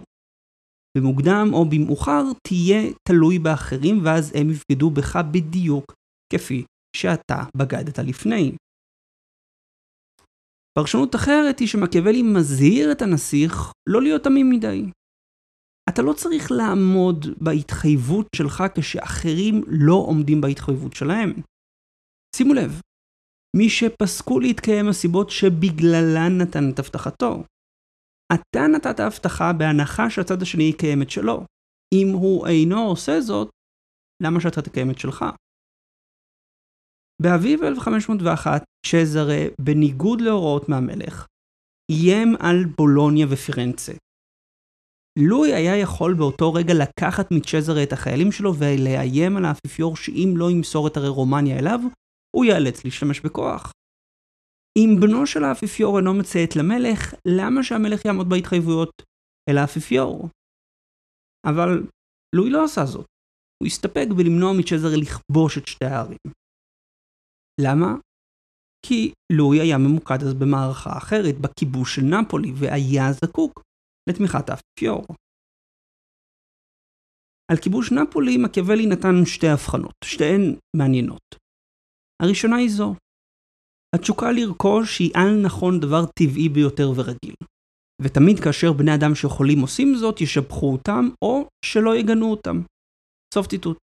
במוקדם 0.98 1.48
או 1.52 1.64
במאוחר 1.64 2.22
תהיה 2.46 2.92
תלוי 3.08 3.38
באחרים 3.38 4.04
ואז 4.04 4.32
הם 4.34 4.50
יבגדו 4.50 4.90
בך 4.90 5.16
בדיוק 5.32 5.84
כפי 6.32 6.64
שאתה 6.96 7.44
בגדת 7.56 7.98
לפני. 7.98 8.52
פרשנות 10.78 11.14
אחרת 11.14 11.58
היא 11.58 11.68
שמקיאוולי 11.68 12.22
מזהיר 12.22 12.92
את 12.92 13.02
הנסיך 13.02 13.72
לא 13.88 14.02
להיות 14.02 14.24
תמים 14.24 14.50
מדי. 14.50 14.90
אתה 15.88 16.02
לא 16.02 16.12
צריך 16.12 16.52
לעמוד 16.52 17.26
בהתחייבות 17.40 18.26
שלך 18.36 18.64
כשאחרים 18.74 19.62
לא 19.66 19.94
עומדים 19.94 20.40
בהתחייבות 20.40 20.92
שלהם. 20.94 21.32
שימו 22.36 22.54
לב, 22.54 22.80
מי 23.56 23.68
שפסקו 23.68 24.40
להתקיים 24.40 24.88
הסיבות 24.88 25.30
שבגללן 25.30 26.38
נתן 26.40 26.70
את 26.74 26.78
הבטחתו. 26.78 27.42
אתה 28.34 28.60
נתת 28.74 29.00
הבטחה 29.00 29.52
בהנחה 29.52 30.10
שהצד 30.10 30.42
השני 30.42 30.62
יקיים 30.62 31.02
את 31.02 31.10
שלו. 31.10 31.44
אם 31.94 32.08
הוא 32.12 32.46
אינו 32.46 32.80
עושה 32.80 33.20
זאת, 33.20 33.48
למה 34.22 34.40
שאתה 34.40 34.62
תקיים 34.62 34.90
את 34.90 34.98
שלך? 34.98 35.24
באביב 37.22 37.62
1501, 37.62 38.64
צ'זרה, 38.86 39.42
בניגוד 39.60 40.20
להוראות 40.20 40.68
מהמלך, 40.68 41.26
איים 41.90 42.34
על 42.40 42.64
בולוניה 42.78 43.26
ופירנצה. 43.30 43.92
לואי 45.18 45.54
היה 45.54 45.76
יכול 45.76 46.14
באותו 46.14 46.52
רגע 46.52 46.74
לקחת 46.74 47.26
מצ'זרה 47.30 47.82
את 47.82 47.92
החיילים 47.92 48.32
שלו 48.32 48.52
ולאיים 48.58 49.36
על 49.36 49.44
האפיפיור 49.44 49.96
שאם 49.96 50.34
לא 50.36 50.50
ימסור 50.50 50.88
את 50.88 50.96
הרי 50.96 51.08
רומניה 51.08 51.58
אליו, 51.58 51.80
הוא 52.36 52.44
ייאלץ 52.44 52.84
להשתמש 52.84 53.20
בכוח. 53.20 53.72
אם 54.78 54.90
בנו 55.00 55.26
של 55.26 55.44
האפיפיור 55.44 55.98
אינו 55.98 56.14
מציית 56.14 56.56
למלך, 56.56 57.14
למה 57.28 57.62
שהמלך 57.62 58.04
יעמוד 58.04 58.28
בהתחייבויות 58.28 58.90
אל 59.50 59.58
האפיפיור? 59.58 60.28
אבל 61.46 61.86
לואי 62.34 62.50
לא 62.50 62.64
עשה 62.64 62.84
זאת. 62.86 63.06
הוא 63.62 63.66
הסתפק 63.66 64.06
בלמנוע 64.16 64.52
מצ'זרה 64.58 64.96
לכבוש 64.96 65.58
את 65.58 65.66
שתי 65.66 65.84
הערים. 65.84 66.39
למה? 67.64 67.94
כי 68.86 69.12
לואי 69.32 69.60
היה 69.60 69.78
ממוקד 69.78 70.22
אז 70.22 70.34
במערכה 70.34 70.98
אחרת, 70.98 71.34
בכיבוש 71.40 71.96
של 71.96 72.02
נפולי, 72.02 72.52
והיה 72.54 73.12
זקוק 73.12 73.62
לתמיכת 74.10 74.50
האפיפיור. 74.50 75.06
על 77.52 77.56
כיבוש 77.56 77.92
נפולי 77.92 78.36
מקיאוולי 78.36 78.86
נתן 78.86 79.24
שתי 79.26 79.48
הבחנות, 79.48 79.94
שתיהן 80.04 80.56
מעניינות. 80.76 81.34
הראשונה 82.22 82.56
היא 82.56 82.70
זו, 82.70 82.94
התשוקה 83.94 84.26
לרכוש 84.32 84.98
היא 84.98 85.10
על 85.14 85.42
נכון 85.46 85.80
דבר 85.80 86.06
טבעי 86.18 86.48
ביותר 86.48 86.88
ורגיל. 86.96 87.34
ותמיד 88.02 88.36
כאשר 88.44 88.72
בני 88.72 88.94
אדם 88.94 89.14
שיכולים 89.14 89.60
עושים 89.60 89.94
זאת, 89.94 90.20
ישבחו 90.20 90.72
אותם, 90.72 91.08
או 91.22 91.48
שלא 91.64 91.96
יגנו 91.96 92.30
אותם. 92.30 92.56
סוף 93.34 93.46
ציטוט. 93.46 93.78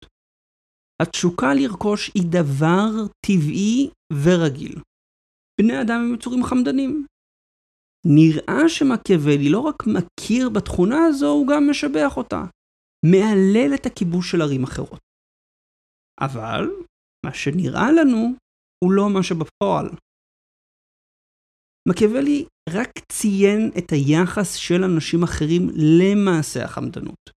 התשוקה 1.02 1.54
לרכוש 1.54 2.10
היא 2.14 2.22
דבר 2.30 2.88
טבעי 3.26 3.90
ורגיל. 4.24 4.74
בני 5.60 5.80
אדם 5.82 6.00
הם 6.00 6.14
יצורים 6.14 6.44
חמדנים. 6.44 7.06
נראה 8.06 8.68
שמקיאוולי 8.68 9.48
לא 9.48 9.58
רק 9.58 9.82
מכיר 9.86 10.48
בתכונה 10.48 11.04
הזו, 11.08 11.28
הוא 11.28 11.46
גם 11.48 11.70
משבח 11.70 12.16
אותה. 12.16 12.42
מהלל 13.06 13.74
את 13.74 13.86
הכיבוש 13.86 14.30
של 14.30 14.42
ערים 14.42 14.64
אחרות. 14.64 15.00
אבל, 16.20 16.64
מה 17.26 17.34
שנראה 17.34 17.92
לנו, 17.92 18.34
הוא 18.84 18.92
לא 18.92 19.04
מה 19.14 19.22
שבפועל. 19.22 19.86
מקיאוולי 21.88 22.44
רק 22.68 22.90
ציין 23.12 23.70
את 23.78 23.92
היחס 23.92 24.54
של 24.54 24.84
אנשים 24.84 25.22
אחרים 25.22 25.62
למעשה 26.00 26.64
החמדנות. 26.64 27.35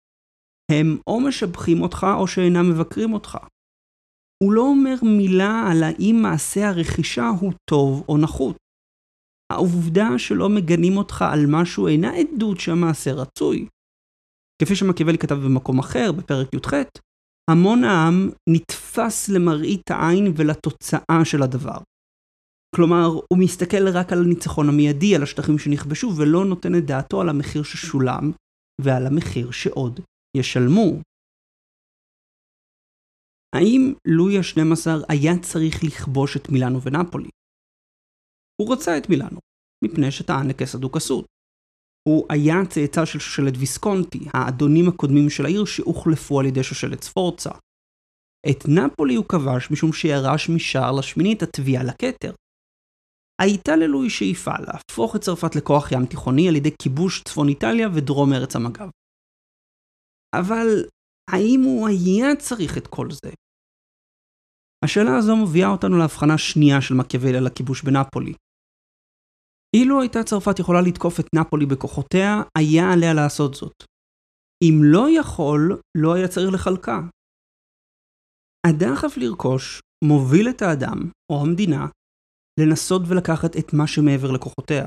הם 0.72 0.98
או 1.08 1.20
משבחים 1.20 1.82
אותך 1.82 2.08
או 2.20 2.28
שאינם 2.28 2.70
מבקרים 2.70 3.14
אותך. 3.14 3.38
הוא 4.44 4.54
לא 4.54 4.62
אומר 4.62 4.96
מילה 5.04 5.68
על 5.72 5.84
האם 5.84 6.16
מעשה 6.22 6.70
הרכישה 6.70 7.28
הוא 7.28 7.54
טוב 7.70 8.06
או 8.10 8.18
נחות. 8.18 8.56
העובדה 9.52 10.08
שלא 10.18 10.50
מגנים 10.50 10.98
אותך 10.98 11.22
על 11.22 11.40
משהו 11.48 11.88
אינה 11.88 12.12
עדות 12.14 12.60
שהמעשה 12.60 13.14
רצוי. 13.14 13.68
כפי 14.62 14.76
שמקיאוולי 14.76 15.18
כתב 15.18 15.36
במקום 15.36 15.80
אחר, 15.80 16.12
בפרק 16.12 16.54
י"ח, 16.54 16.74
המון 17.50 17.84
העם 17.84 18.30
נתפס 18.50 19.30
למראית 19.30 19.92
העין 19.92 20.34
ולתוצאה 20.38 21.26
של 21.26 21.44
הדבר. 21.44 21.78
כלומר, 22.76 23.08
הוא 23.30 23.40
מסתכל 23.40 23.88
רק 23.88 24.14
על 24.14 24.24
הניצחון 24.24 24.70
המיידי, 24.70 25.16
על 25.16 25.24
השטחים 25.24 25.58
שנכבשו, 25.58 26.12
ולא 26.18 26.46
נותן 26.46 26.76
את 26.76 26.86
דעתו 26.86 27.22
על 27.22 27.30
המחיר 27.30 27.64
ששולם 27.64 28.32
ועל 28.82 29.08
המחיר 29.08 29.52
שעוד 29.52 30.00
ישלמו. 30.40 31.02
האם 33.56 33.94
לואי 34.08 34.38
ה-12 34.38 35.06
היה 35.10 35.32
צריך 35.42 35.84
לכבוש 35.84 36.38
את 36.38 36.50
מילאנו 36.50 36.82
ונפולי? 36.82 37.30
הוא 38.62 38.74
רצה 38.74 38.98
את 38.98 39.10
מילאנו, 39.10 39.40
מפני 39.84 40.12
שטען 40.12 40.48
לכס 40.50 40.76
הדוכסות. 40.76 41.26
הוא 42.10 42.26
היה 42.30 42.56
צאצא 42.70 43.06
של 43.06 43.20
שושלת 43.20 43.54
ויסקונטי, 43.58 44.20
האדונים 44.34 44.90
הקודמים 44.90 45.30
של 45.30 45.46
העיר 45.46 45.66
שהוחלפו 45.66 46.40
על 46.40 46.46
ידי 46.46 46.64
שושלת 46.64 47.04
ספורצה. 47.04 47.52
את 48.50 48.66
נפולי 48.68 49.16
הוא 49.16 49.26
כבש 49.26 49.72
משום 49.72 49.94
שירש 49.94 50.50
משער 50.50 50.92
לשמיני 51.00 51.34
את 51.34 51.42
התביעה 51.44 51.84
לכתר. 51.84 52.34
הייתה 53.42 53.76
ללואי 53.76 54.10
שאיפה 54.10 54.52
להפוך 54.60 55.16
את 55.16 55.22
צרפת 55.22 55.56
לכוח 55.56 55.92
ים 55.92 56.06
תיכוני 56.06 56.50
על 56.50 56.56
ידי 56.56 56.72
כיבוש 56.82 57.24
צפון 57.24 57.50
איטליה 57.50 57.88
ודרום 57.96 58.34
ארץ 58.34 58.56
המג"ב. 58.56 58.90
אבל 60.36 60.68
האם 61.32 61.62
הוא 61.66 61.88
היה 61.88 62.36
צריך 62.36 62.78
את 62.78 62.88
כל 62.88 63.08
זה? 63.12 63.32
השאלה 64.86 65.18
הזו 65.18 65.36
מביאה 65.36 65.70
אותנו 65.70 65.98
להבחנה 65.98 66.38
שנייה 66.38 66.82
של 66.82 66.94
מקיאוולי 66.94 67.38
על 67.38 67.48
הכיבוש 67.48 67.84
בנפולי. 67.84 68.34
אילו 69.76 70.02
הייתה 70.02 70.24
צרפת 70.24 70.60
יכולה 70.60 70.82
לתקוף 70.82 71.20
את 71.20 71.26
נפולי 71.36 71.66
בכוחותיה, 71.66 72.42
היה 72.58 72.84
עליה 72.94 73.14
לעשות 73.14 73.54
זאת. 73.54 73.84
אם 74.64 74.76
לא 74.84 75.08
יכול, 75.20 75.82
לא 75.98 76.14
היה 76.16 76.28
צריך 76.28 76.54
לחלקה. 76.54 77.00
הדחף 78.68 79.18
לרכוש 79.18 79.82
מוביל 80.04 80.50
את 80.50 80.62
האדם, 80.62 81.12
או 81.32 81.42
המדינה, 81.42 81.86
לנסות 82.60 83.02
ולקחת 83.08 83.56
את 83.60 83.74
מה 83.74 83.88
שמעבר 83.88 84.32
לכוחותיה. 84.32 84.86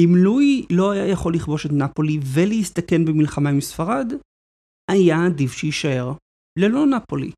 אם 0.00 0.10
לואי 0.24 0.66
לא 0.70 0.90
היה 0.90 1.12
יכול 1.12 1.34
לכבוש 1.34 1.66
את 1.66 1.70
נפולי 1.72 2.18
ולהסתכן 2.34 3.04
במלחמה 3.04 3.50
עם 3.50 3.60
ספרד, 3.60 4.12
היה 4.90 5.16
עדיף 5.26 5.52
שיישאר 5.52 6.12
ללא 6.58 6.86
נפולי. 6.86 7.32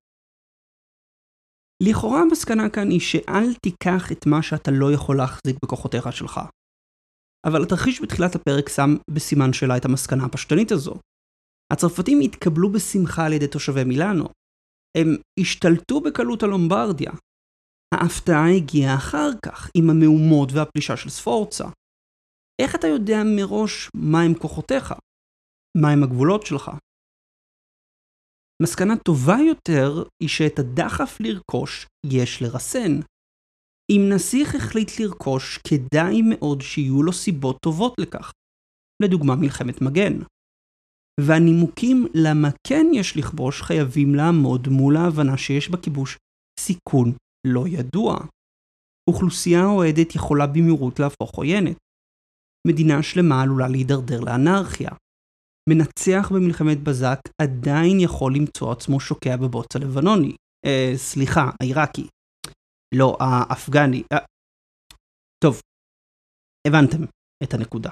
לכאורה 1.83 2.21
המסקנה 2.21 2.71
כאן 2.71 2.91
היא 2.91 3.01
שאל 3.01 3.55
תיקח 3.63 4.13
את 4.13 4.27
מה 4.27 4.43
שאתה 4.43 4.71
לא 4.71 4.93
יכול 4.93 5.17
להחזיק 5.17 5.57
בכוחותיך 5.63 6.13
שלך. 6.13 6.41
אבל 7.47 7.63
התרחיש 7.63 8.03
בתחילת 8.03 8.35
הפרק 8.35 8.69
שם 8.69 8.91
בסימן 9.11 9.53
שאלה 9.53 9.77
את 9.77 9.85
המסקנה 9.85 10.25
הפשטנית 10.25 10.73
הזו. 10.73 10.95
הצרפתים 11.73 12.21
התקבלו 12.25 12.73
בשמחה 12.73 13.27
על 13.27 13.33
ידי 13.33 13.49
תושבי 13.49 13.85
מילאנו. 13.85 14.25
הם 14.99 15.09
השתלטו 15.41 16.01
בקלות 16.01 16.43
על 16.43 16.49
לומברדיה. 16.49 17.13
ההפתעה 17.95 18.57
הגיעה 18.57 18.95
אחר 18.97 19.31
כך, 19.45 19.71
עם 19.77 19.91
המהומות 19.91 20.49
והפלישה 20.53 20.97
של 20.97 21.11
ספורצה. 21.11 21.65
איך 22.63 22.75
אתה 22.75 22.87
יודע 22.87 23.17
מראש 23.37 23.89
מהם 23.97 24.35
כוחותיך? 24.43 24.95
מהם 25.77 26.03
הגבולות 26.03 26.47
שלך? 26.47 26.71
מסקנה 28.63 28.97
טובה 29.05 29.37
יותר 29.49 30.09
היא 30.23 30.29
שאת 30.29 30.59
הדחף 30.59 31.21
לרכוש 31.21 31.87
יש 32.07 32.43
לרסן. 32.43 33.01
אם 33.93 34.01
נסיך 34.15 34.55
החליט 34.55 34.91
לרכוש, 35.01 35.59
כדאי 35.59 36.23
מאוד 36.31 36.61
שיהיו 36.61 37.03
לו 37.03 37.13
סיבות 37.13 37.57
טובות 37.63 37.95
לכך. 38.01 38.33
לדוגמה 39.03 39.35
מלחמת 39.37 39.83
מגן. 39.83 40.15
והנימוקים 41.21 42.07
למה 42.15 42.49
כן 42.67 42.87
יש 42.95 43.17
לכבוש 43.17 43.63
חייבים 43.63 44.15
לעמוד 44.15 44.69
מול 44.69 44.97
ההבנה 44.97 45.39
שיש 45.39 45.69
בכיבוש 45.69 46.17
סיכון 46.61 47.13
לא 47.47 47.65
ידוע. 47.69 48.17
אוכלוסייה 49.11 49.65
אוהדת 49.65 50.15
יכולה 50.15 50.47
במהירות 50.47 50.99
להפוך 51.01 51.35
עוינת. 51.35 51.77
מדינה 52.67 53.03
שלמה 53.03 53.43
עלולה 53.43 53.69
להידרדר 53.69 54.21
לאנרכיה. 54.21 54.91
מנצח 55.69 56.33
במלחמת 56.35 56.83
בזק 56.83 57.19
עדיין 57.43 58.01
יכול 58.01 58.35
למצוא 58.35 58.73
עצמו 58.73 59.01
שוקע 59.01 59.37
בבוץ 59.37 59.77
הלבנוני. 59.77 60.37
אה, 60.67 60.93
סליחה, 60.97 61.51
העיראקי. 61.61 62.07
לא, 62.95 63.17
האפגני. 63.21 64.03
אה... 64.13 64.19
טוב, 65.45 65.61
הבנתם 66.69 67.05
את 67.43 67.55
הנקודה. 67.55 67.91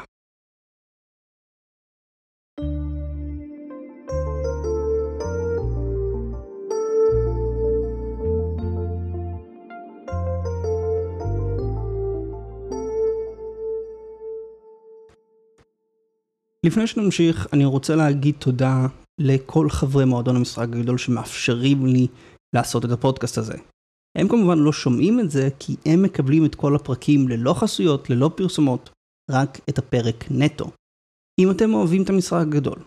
לפני 16.67 16.87
שנמשיך, 16.87 17.47
אני 17.53 17.65
רוצה 17.65 17.97
להגיד 17.97 18.35
תודה 18.39 18.87
לכל 19.21 19.71
חברי 19.71 20.05
מועדון 20.05 20.37
המשחק 20.37 20.69
הגדול 20.73 20.99
שמאפשרים 20.99 21.87
לי 21.87 22.07
לעשות 22.55 22.85
את 22.85 22.91
הפודקאסט 22.91 23.39
הזה. 23.39 23.55
הם 24.19 24.29
כמובן 24.29 24.59
לא 24.59 24.73
שומעים 24.73 25.21
את 25.21 25.31
זה, 25.31 25.49
כי 25.59 25.77
הם 25.87 26.03
מקבלים 26.03 26.45
את 26.45 26.55
כל 26.55 26.77
הפרקים 26.77 27.29
ללא 27.29 27.55
חסויות, 27.55 28.11
ללא 28.11 28.31
פרסומות, 28.37 28.91
רק 29.31 29.61
את 29.69 29.79
הפרק 29.79 30.25
נטו. 30.31 30.71
אם 31.41 31.51
אתם 31.51 31.75
אוהבים 31.75 32.03
את 32.03 32.11
המשחק 32.11 32.41
הגדול, 32.41 32.79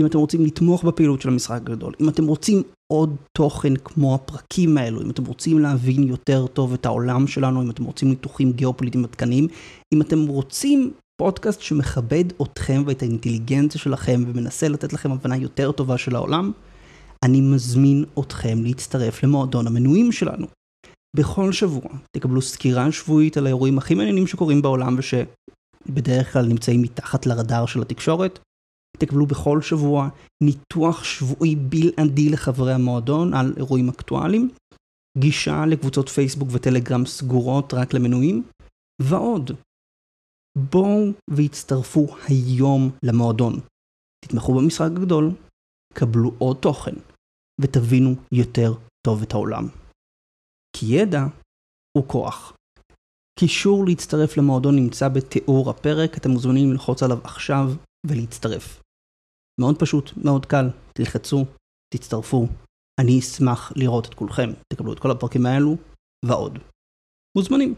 אם 0.00 0.06
אתם 0.06 0.18
רוצים 0.18 0.44
לתמוך 0.44 0.84
בפעילות 0.84 1.20
של 1.20 1.28
המשחק 1.28 1.60
הגדול, 1.60 1.94
אם 2.00 2.08
אתם 2.08 2.26
רוצים 2.26 2.62
עוד 2.92 3.16
תוכן 3.36 3.76
כמו 3.76 4.14
הפרקים 4.14 4.78
האלו, 4.78 5.02
אם 5.02 5.10
אתם 5.10 5.24
רוצים 5.24 5.58
להבין 5.58 6.02
יותר 6.02 6.46
טוב 6.46 6.72
את 6.72 6.86
העולם 6.86 7.26
שלנו, 7.26 7.62
אם 7.62 7.70
אתם 7.70 7.84
רוצים 7.84 8.08
ניתוחים 8.08 8.52
גיאופוליטיים 8.52 9.04
עדכניים, 9.04 9.48
אם 9.94 10.02
אתם 10.02 10.26
רוצים 10.26 10.92
פודקאסט 11.20 11.60
שמכבד 11.60 12.24
אתכם 12.42 12.82
ואת 12.86 13.02
האינטליגנציה 13.02 13.80
שלכם 13.80 14.24
ומנסה 14.26 14.68
לתת 14.68 14.92
לכם 14.92 15.12
הבנה 15.12 15.36
יותר 15.36 15.72
טובה 15.72 15.98
של 15.98 16.16
העולם, 16.16 16.52
אני 17.24 17.40
מזמין 17.40 18.04
אתכם 18.18 18.58
להצטרף 18.62 19.22
למועדון 19.22 19.66
המנויים 19.66 20.12
שלנו. 20.12 20.46
בכל 21.16 21.52
שבוע 21.52 21.82
תקבלו 22.16 22.42
סקירה 22.42 22.92
שבועית 22.92 23.36
על 23.36 23.46
האירועים 23.46 23.78
הכי 23.78 23.94
מעניינים 23.94 24.26
שקורים 24.26 24.62
בעולם 24.62 24.96
ושבדרך 24.98 26.32
כלל 26.32 26.46
נמצאים 26.46 26.82
מתחת 26.82 27.26
לרדאר 27.26 27.66
של 27.66 27.82
התקשורת. 27.82 28.38
תקבלו 28.98 29.26
בכל 29.26 29.62
שבוע 29.62 30.08
ניתוח 30.42 31.04
שבועי 31.04 31.56
בלעדי 31.56 32.28
לחברי 32.28 32.72
המועדון 32.72 33.34
על 33.34 33.52
אירועים 33.56 33.88
אקטואליים, 33.88 34.50
גישה 35.18 35.66
לקבוצות 35.66 36.08
פייסבוק 36.08 36.48
וטלגרם 36.52 37.06
סגורות 37.06 37.74
רק 37.74 37.94
למנויים, 37.94 38.42
ועוד. 39.02 39.50
בואו 40.58 41.12
והצטרפו 41.30 42.06
היום 42.28 42.90
למועדון. 43.02 43.60
תתמכו 44.24 44.54
במשחק 44.54 44.90
הגדול, 44.96 45.30
קבלו 45.94 46.30
עוד 46.38 46.56
תוכן, 46.56 46.94
ותבינו 47.60 48.10
יותר 48.32 48.72
טוב 49.06 49.22
את 49.22 49.32
העולם. 49.32 49.64
כי 50.76 50.86
ידע 50.86 51.22
הוא 51.98 52.08
כוח. 52.08 52.52
קישור 53.38 53.84
להצטרף 53.86 54.36
למועדון 54.36 54.76
נמצא 54.76 55.08
בתיאור 55.08 55.70
הפרק, 55.70 56.16
אתם 56.16 56.30
מוזמנים 56.30 56.72
ללחוץ 56.72 57.02
עליו 57.02 57.18
עכשיו 57.24 57.64
ולהצטרף. 58.06 58.82
מאוד 59.60 59.78
פשוט, 59.78 60.10
מאוד 60.24 60.46
קל, 60.46 60.66
תלחצו, 60.94 61.44
תצטרפו. 61.94 62.46
אני 63.00 63.18
אשמח 63.18 63.72
לראות 63.76 64.06
את 64.06 64.14
כולכם, 64.14 64.50
תקבלו 64.72 64.92
את 64.92 64.98
כל 64.98 65.10
הפרקים 65.10 65.46
האלו 65.46 65.76
ועוד. 66.24 66.58
מוזמנים. 67.36 67.74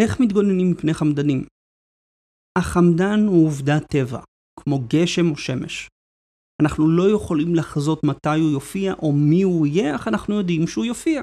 איך 0.00 0.20
מתגוננים 0.20 0.70
מפני 0.70 0.94
חמדנים? 0.94 1.40
החמדן 2.58 3.20
הוא 3.28 3.46
עובדת 3.46 3.82
טבע, 3.92 4.20
כמו 4.60 4.78
גשם 4.92 5.30
או 5.30 5.36
שמש. 5.36 5.88
אנחנו 6.62 6.84
לא 6.98 7.02
יכולים 7.16 7.54
לחזות 7.54 8.00
מתי 8.04 8.38
הוא 8.40 8.52
יופיע 8.52 8.92
או 9.02 9.12
מי 9.12 9.42
הוא 9.42 9.66
יהיה, 9.66 9.96
אך 9.96 10.08
אנחנו 10.08 10.34
יודעים 10.34 10.66
שהוא 10.66 10.84
יופיע. 10.84 11.20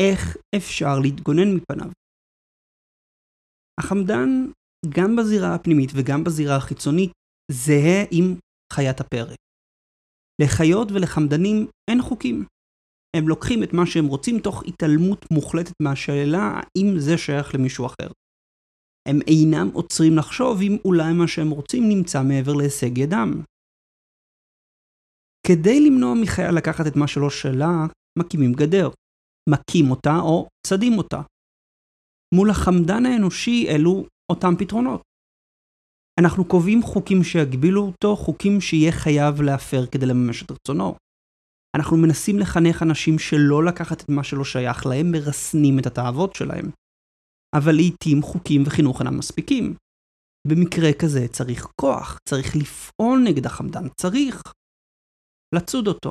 איך 0.00 0.36
אפשר 0.56 0.94
להתגונן 1.02 1.48
מפניו? 1.56 1.90
החמדן, 3.80 4.28
גם 4.96 5.16
בזירה 5.16 5.54
הפנימית 5.54 5.90
וגם 5.96 6.24
בזירה 6.24 6.56
החיצונית, 6.56 7.12
זהה 7.52 8.00
עם 8.10 8.38
חיית 8.72 9.00
הפרק. 9.00 9.38
לחיות 10.42 10.88
ולחמדנים 10.92 11.66
אין 11.90 12.02
חוקים. 12.02 12.44
הם 13.16 13.28
לוקחים 13.28 13.62
את 13.62 13.72
מה 13.72 13.86
שהם 13.86 14.06
רוצים 14.06 14.40
תוך 14.40 14.62
התעלמות 14.66 15.26
מוחלטת 15.30 15.72
מהשאלה 15.82 16.42
האם 16.54 16.98
זה 16.98 17.18
שייך 17.18 17.54
למישהו 17.54 17.86
אחר. 17.86 18.08
הם 19.08 19.18
אינם 19.26 19.68
עוצרים 19.72 20.16
לחשוב 20.16 20.60
אם 20.62 20.76
אולי 20.84 21.12
מה 21.12 21.28
שהם 21.28 21.50
רוצים 21.50 21.88
נמצא 21.88 22.22
מעבר 22.22 22.54
להישג 22.54 22.98
ידם. 22.98 23.42
כדי 25.46 25.80
למנוע 25.80 26.14
מחיה 26.22 26.50
לקחת 26.50 26.86
את 26.86 26.96
מה 26.96 27.08
שלא 27.08 27.30
שלה, 27.30 27.86
מקימים 28.18 28.52
גדר. 28.52 28.88
מכים 29.50 29.90
אותה 29.90 30.16
או 30.22 30.48
צדים 30.66 30.98
אותה. 30.98 31.22
מול 32.34 32.50
החמדן 32.50 33.06
האנושי 33.06 33.66
אלו 33.68 34.06
אותם 34.32 34.54
פתרונות. 34.58 35.02
אנחנו 36.20 36.44
קובעים 36.44 36.82
חוקים 36.82 37.24
שיגבילו 37.24 37.82
אותו, 37.82 38.16
חוקים 38.16 38.60
שיהיה 38.60 38.92
חייב 38.92 39.42
להפר 39.42 39.86
כדי 39.86 40.06
לממש 40.06 40.42
את 40.42 40.50
רצונו. 40.50 40.94
אנחנו 41.76 41.96
מנסים 41.96 42.38
לחנך 42.38 42.82
אנשים 42.82 43.18
שלא 43.18 43.64
לקחת 43.64 44.00
את 44.04 44.08
מה 44.08 44.24
שלא 44.24 44.44
שייך 44.44 44.86
להם, 44.86 45.06
מרסנים 45.12 45.78
את 45.78 45.86
התאוות 45.86 46.34
שלהם. 46.34 46.66
אבל 47.56 47.72
לעיתים 47.72 48.22
חוקים 48.22 48.62
וחינוך 48.66 49.00
אינם 49.00 49.18
מספיקים. 49.18 49.74
במקרה 50.48 50.90
כזה 51.00 51.28
צריך 51.32 51.66
כוח, 51.80 52.18
צריך 52.28 52.56
לפעול 52.56 53.18
נגד 53.24 53.46
החמדן, 53.46 53.88
צריך 54.00 54.42
לצוד 55.54 55.86
אותו. 55.88 56.10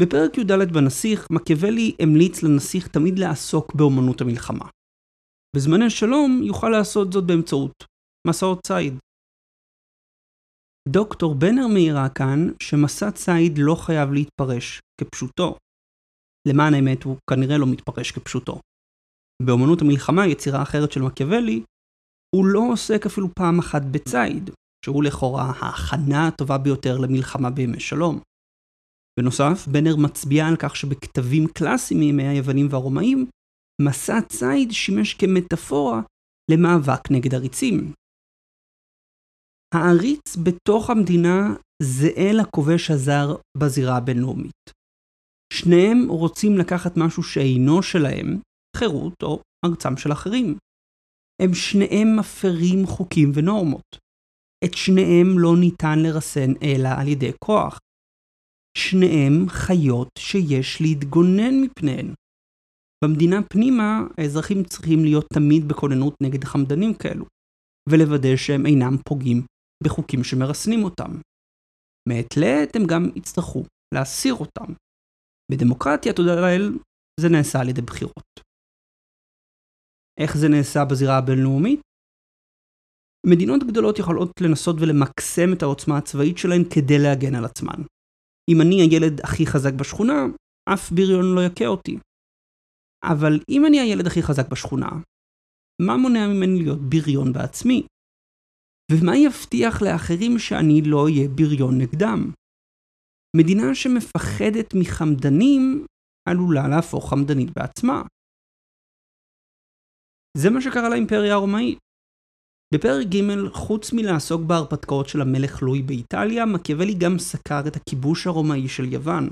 בפרק 0.00 0.38
י"ד 0.38 0.72
בנסיך, 0.74 1.26
מקיאוולי 1.30 1.96
המליץ 2.02 2.42
לנסיך 2.42 2.88
תמיד 2.88 3.18
לעסוק 3.18 3.74
באמנות 3.74 4.20
המלחמה. 4.20 4.68
בזמני 5.56 5.90
שלום 5.90 6.40
יוכל 6.42 6.68
לעשות 6.68 7.12
זאת 7.12 7.24
באמצעות 7.26 7.84
מסעות 8.28 8.58
ציד. 8.66 8.94
דוקטור 10.88 11.34
בנר 11.34 11.66
מעירה 11.66 12.08
כאן 12.08 12.48
שמסע 12.62 13.10
ציד 13.10 13.58
לא 13.58 13.74
חייב 13.74 14.12
להתפרש 14.12 14.80
כפשוטו. 15.00 15.56
למען 16.48 16.74
האמת 16.74 17.02
הוא 17.02 17.16
כנראה 17.30 17.58
לא 17.58 17.66
מתפרש 17.66 18.12
כפשוטו. 18.12 18.60
באמנות 19.42 19.82
המלחמה, 19.82 20.26
יצירה 20.26 20.62
אחרת 20.62 20.92
של 20.92 21.02
מקיאוולי, 21.02 21.62
הוא 22.36 22.46
לא 22.46 22.60
עוסק 22.72 23.06
אפילו 23.06 23.28
פעם 23.34 23.58
אחת 23.58 23.82
בציד, 23.90 24.50
שהוא 24.84 25.04
לכאורה 25.04 25.52
ההכנה 25.58 26.28
הטובה 26.28 26.58
ביותר 26.58 26.98
למלחמה 26.98 27.50
בימי 27.50 27.80
שלום. 27.80 28.20
בנוסף, 29.20 29.68
בנר 29.72 29.96
מצביע 29.96 30.46
על 30.46 30.56
כך 30.56 30.76
שבכתבים 30.76 31.46
קלאסיים 31.48 32.00
מימי 32.00 32.28
היוונים 32.28 32.66
והרומאים, 32.70 33.26
מסע 33.82 34.20
ציד 34.20 34.72
שימש 34.72 35.14
כמטאפורה 35.14 36.00
למאבק 36.50 37.10
נגד 37.10 37.34
עריצים. 37.34 37.92
העריץ 39.74 40.36
בתוך 40.44 40.90
המדינה 40.90 41.54
זהה 41.82 42.32
לכובש 42.32 42.90
הזר 42.90 43.36
בזירה 43.58 43.96
הבינלאומית. 43.96 44.70
שניהם 45.52 46.08
רוצים 46.08 46.58
לקחת 46.58 46.92
משהו 46.96 47.22
שאינו 47.22 47.82
שלהם, 47.82 48.40
חירות 48.76 49.22
או 49.22 49.40
ארצם 49.64 49.96
של 49.96 50.12
אחרים. 50.12 50.58
הם 51.42 51.54
שניהם 51.54 52.16
מפרים 52.18 52.86
חוקים 52.86 53.32
ונורמות. 53.34 53.98
את 54.64 54.74
שניהם 54.74 55.38
לא 55.38 55.56
ניתן 55.60 55.98
לרסן 55.98 56.52
אלא 56.62 56.88
על 56.98 57.08
ידי 57.08 57.32
כוח. 57.44 57.78
שניהם 58.78 59.48
חיות 59.48 60.08
שיש 60.18 60.80
להתגונן 60.80 61.54
מפניהן. 61.62 62.14
במדינה 63.04 63.42
פנימה, 63.42 64.00
האזרחים 64.18 64.64
צריכים 64.64 65.04
להיות 65.04 65.26
תמיד 65.34 65.68
בכוננות 65.68 66.14
נגד 66.22 66.44
חמדנים 66.44 66.94
כאלו, 66.94 67.24
ולוודא 67.88 68.36
שהם 68.36 68.66
אינם 68.66 68.96
פוגעים 69.08 69.42
בחוקים 69.84 70.24
שמרסנים 70.24 70.84
אותם. 70.84 71.10
מעת 72.08 72.36
לעת 72.36 72.76
הם 72.76 72.82
גם 72.86 73.02
יצטרכו 73.16 73.62
להסיר 73.94 74.34
אותם. 74.34 74.72
בדמוקרטיה, 75.52 76.12
תודה 76.12 76.34
לאל, 76.40 76.78
זה 77.20 77.28
נעשה 77.28 77.60
על 77.60 77.68
ידי 77.68 77.82
בחירות. 77.82 78.40
איך 80.20 80.36
זה 80.36 80.48
נעשה 80.48 80.80
בזירה 80.90 81.18
הבינלאומית? 81.18 81.80
מדינות 83.26 83.62
גדולות 83.68 83.98
יכולות 83.98 84.30
לנסות 84.40 84.76
ולמקסם 84.80 85.52
את 85.56 85.62
העוצמה 85.62 85.98
הצבאית 85.98 86.38
שלהן 86.38 86.62
כדי 86.74 86.98
להגן 86.98 87.34
על 87.34 87.44
עצמן. 87.44 87.82
אם 88.50 88.60
אני 88.60 88.76
הילד 88.80 89.20
הכי 89.24 89.46
חזק 89.46 89.72
בשכונה, 89.80 90.18
אף 90.74 90.92
בריון 90.92 91.34
לא 91.34 91.40
יכה 91.40 91.66
אותי. 91.66 91.98
אבל 93.04 93.40
אם 93.50 93.66
אני 93.66 93.80
הילד 93.80 94.06
הכי 94.06 94.22
חזק 94.22 94.48
בשכונה, 94.50 94.90
מה 95.82 95.96
מונע 95.96 96.26
ממני 96.28 96.62
להיות 96.62 96.78
בריון 96.90 97.32
בעצמי? 97.32 97.86
ומה 98.92 99.16
יבטיח 99.16 99.82
לאחרים 99.82 100.38
שאני 100.38 100.82
לא 100.82 101.04
אהיה 101.04 101.28
בריון 101.28 101.78
נגדם? 101.78 102.32
מדינה 103.36 103.74
שמפחדת 103.74 104.74
מחמדנים 104.80 105.86
עלולה 106.28 106.68
להפוך 106.68 107.10
חמדנית 107.10 107.50
בעצמה. 107.56 108.02
זה 110.38 110.50
מה 110.50 110.60
שקרה 110.60 110.88
לאימפריה 110.88 111.34
הרומאית. 111.34 111.78
בפרק 112.74 113.06
ג', 113.06 113.48
חוץ 113.52 113.92
מלעסוק 113.92 114.40
בהרפתקאות 114.46 115.08
של 115.08 115.20
המלך 115.20 115.62
לואי 115.62 115.82
באיטליה, 115.82 116.46
מקיאוולי 116.46 116.94
גם 116.94 117.18
סקר 117.18 117.60
את 117.68 117.76
הכיבוש 117.76 118.26
הרומאי 118.26 118.68
של 118.68 118.92
יוון. 118.92 119.28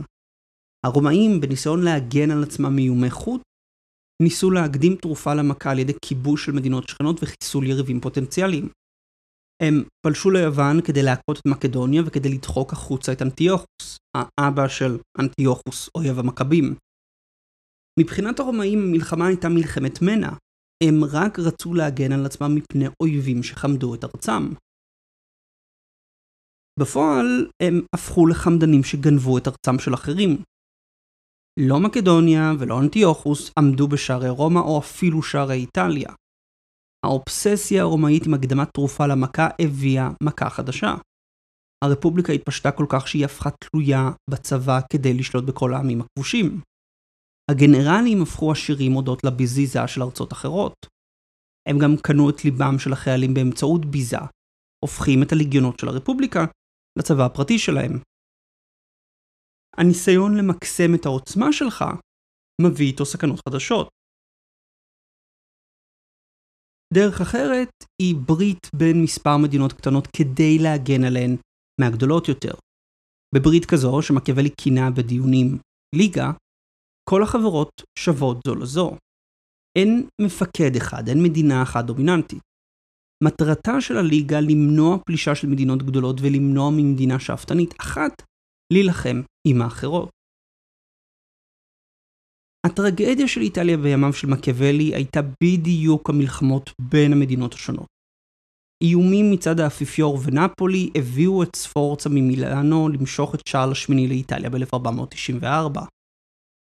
הרומאים, 0.86 1.40
בניסיון 1.40 1.84
להגן 1.84 2.30
על 2.30 2.42
עצמם 2.42 2.76
מאיומי 2.76 3.10
חוט, 3.10 3.42
ניסו 4.22 4.50
להקדים 4.50 4.96
תרופה 4.96 5.34
למכה 5.34 5.70
על 5.70 5.78
ידי 5.78 5.92
כיבוש 6.04 6.46
של 6.46 6.52
מדינות 6.52 6.88
שכנות 6.88 7.16
וחיסול 7.22 7.66
יריבים 7.66 8.00
פוטנציאליים. 8.00 8.68
הם 9.62 9.84
פלשו 10.06 10.30
ליוון 10.30 10.80
כדי 10.86 11.02
להכות 11.02 11.38
את 11.38 11.46
מקדוניה 11.46 12.02
וכדי 12.06 12.28
לדחוק 12.28 12.72
החוצה 12.72 13.12
את 13.12 13.22
אנטיוכוס, 13.22 13.98
האבא 14.16 14.68
של 14.68 14.98
אנטיוכוס, 15.20 15.88
אויב 15.94 16.18
המכבים. 16.18 16.74
מבחינת 18.00 18.40
הרומאים 18.40 18.78
המלחמה 18.78 19.26
הייתה 19.26 19.48
מלחמת 19.48 20.02
מנע, 20.02 20.30
הם 20.82 21.04
רק 21.12 21.38
רצו 21.38 21.74
להגן 21.74 22.12
על 22.12 22.26
עצמם 22.26 22.54
מפני 22.54 22.84
אויבים 23.02 23.42
שחמדו 23.42 23.94
את 23.94 24.04
ארצם. 24.04 24.54
בפועל 26.80 27.50
הם 27.62 27.74
הפכו 27.94 28.26
לחמדנים 28.26 28.84
שגנבו 28.84 29.38
את 29.38 29.48
ארצם 29.48 29.78
של 29.78 29.94
אחרים. 29.94 30.42
לא 31.68 31.80
מקדוניה 31.80 32.52
ולא 32.58 32.80
אנטיוכוס 32.80 33.50
עמדו 33.58 33.88
בשערי 33.88 34.28
רומא 34.28 34.58
או 34.58 34.78
אפילו 34.78 35.22
שערי 35.22 35.54
איטליה. 35.54 36.10
האובססיה 37.04 37.82
הרומאית 37.82 38.26
עם 38.26 38.34
הקדמת 38.34 38.68
תרופה 38.74 39.06
למכה 39.06 39.48
הביאה 39.60 40.08
מכה 40.22 40.50
חדשה. 40.50 40.94
הרפובליקה 41.84 42.32
התפשטה 42.32 42.70
כל 42.72 42.86
כך 42.88 43.08
שהיא 43.08 43.24
הפכה 43.24 43.50
תלויה 43.50 44.10
בצבא 44.30 44.80
כדי 44.92 45.14
לשלוט 45.14 45.44
בכל 45.44 45.74
העמים 45.74 46.00
הכבושים. 46.00 46.60
הגנרלים 47.50 48.22
הפכו 48.22 48.52
עשירים 48.52 48.92
הודות 48.92 49.24
לביזיזה 49.24 49.88
של 49.88 50.02
ארצות 50.02 50.32
אחרות. 50.32 50.74
הם 51.68 51.78
גם 51.78 51.96
קנו 52.02 52.30
את 52.30 52.44
ליבם 52.44 52.78
של 52.78 52.92
החיילים 52.92 53.34
באמצעות 53.34 53.86
ביזה, 53.86 54.18
הופכים 54.84 55.22
את 55.22 55.32
הליגיונות 55.32 55.78
של 55.78 55.88
הרפובליקה 55.88 56.44
לצבא 56.98 57.24
הפרטי 57.26 57.58
שלהם. 57.58 57.92
הניסיון 59.76 60.36
למקסם 60.36 60.94
את 60.94 61.06
העוצמה 61.06 61.52
שלך 61.52 61.84
מביא 62.62 62.86
איתו 62.86 63.04
סכנות 63.04 63.40
חדשות. 63.48 63.88
דרך 66.94 67.20
אחרת 67.20 67.68
היא 68.02 68.14
ברית 68.26 68.70
בין 68.76 69.02
מספר 69.02 69.36
מדינות 69.36 69.72
קטנות 69.72 70.08
כדי 70.16 70.58
להגן 70.58 71.04
עליהן 71.04 71.36
מהגדולות 71.80 72.28
יותר. 72.28 72.54
בברית 73.34 73.64
כזו, 73.64 74.02
שמקיאוולי 74.02 74.50
כינה 74.60 74.90
בדיונים 74.90 75.58
ליגה, 75.94 76.32
כל 77.10 77.22
החברות 77.22 77.70
שוות 77.98 78.36
זו 78.46 78.54
לזו. 78.54 78.96
אין 79.78 80.08
מפקד 80.20 80.76
אחד, 80.76 81.08
אין 81.08 81.22
מדינה 81.22 81.62
אחת 81.62 81.84
דומיננטית. 81.84 82.42
מטרתה 83.24 83.80
של 83.80 83.96
הליגה 83.96 84.40
למנוע 84.40 84.98
פלישה 85.06 85.34
של 85.34 85.48
מדינות 85.48 85.82
גדולות 85.82 86.16
ולמנוע 86.20 86.70
ממדינה 86.70 87.20
שאפתנית 87.20 87.74
אחת 87.80 88.22
להילחם 88.72 89.22
עם 89.48 89.62
האחרות. 89.62 90.10
הטרגדיה 92.66 93.28
של 93.28 93.40
איטליה 93.40 93.76
בימיו 93.76 94.12
של 94.12 94.26
מקיאוולי 94.26 94.94
הייתה 94.94 95.20
בדיוק 95.42 96.10
המלחמות 96.10 96.70
בין 96.80 97.12
המדינות 97.12 97.54
השונות. 97.54 97.86
איומים 98.82 99.30
מצד 99.30 99.60
האפיפיור 99.60 100.18
ונפולי 100.24 100.90
הביאו 100.94 101.42
את 101.42 101.56
ספורצה 101.56 102.08
ממילאנו 102.08 102.88
למשוך 102.88 103.34
את 103.34 103.40
שרל 103.48 103.72
השמיני 103.72 104.08
לאיטליה 104.08 104.50
ב-1494. 104.50 105.80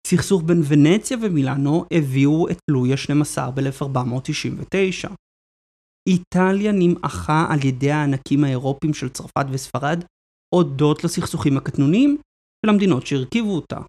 סכסוך 0.06 0.42
בין 0.42 0.62
ונציה 0.68 1.16
ומילאנו 1.22 1.84
הביאו 1.92 2.48
את 2.50 2.58
לואי 2.70 2.92
ה-12 2.92 3.50
ב-1499. 3.50 5.10
איטליה 6.08 6.72
נמעכה 6.72 7.46
על 7.50 7.64
ידי 7.64 7.90
הענקים 7.90 8.44
האירופים 8.44 8.94
של 8.94 9.08
צרפת 9.08 9.46
וספרד 9.50 10.04
הודות 10.54 11.04
לסכסוכים 11.04 11.56
הקטנוניים 11.56 12.18
של 12.66 12.70
המדינות 12.70 13.06
שהרכיבו 13.06 13.54
אותה. 13.54 13.80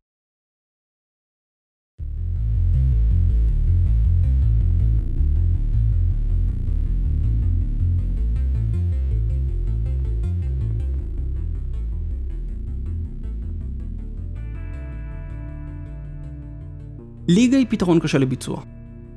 ליגה 17.28 17.58
היא 17.58 17.66
פתרון 17.70 18.00
קשה 18.00 18.18
לביצוע. 18.18 18.62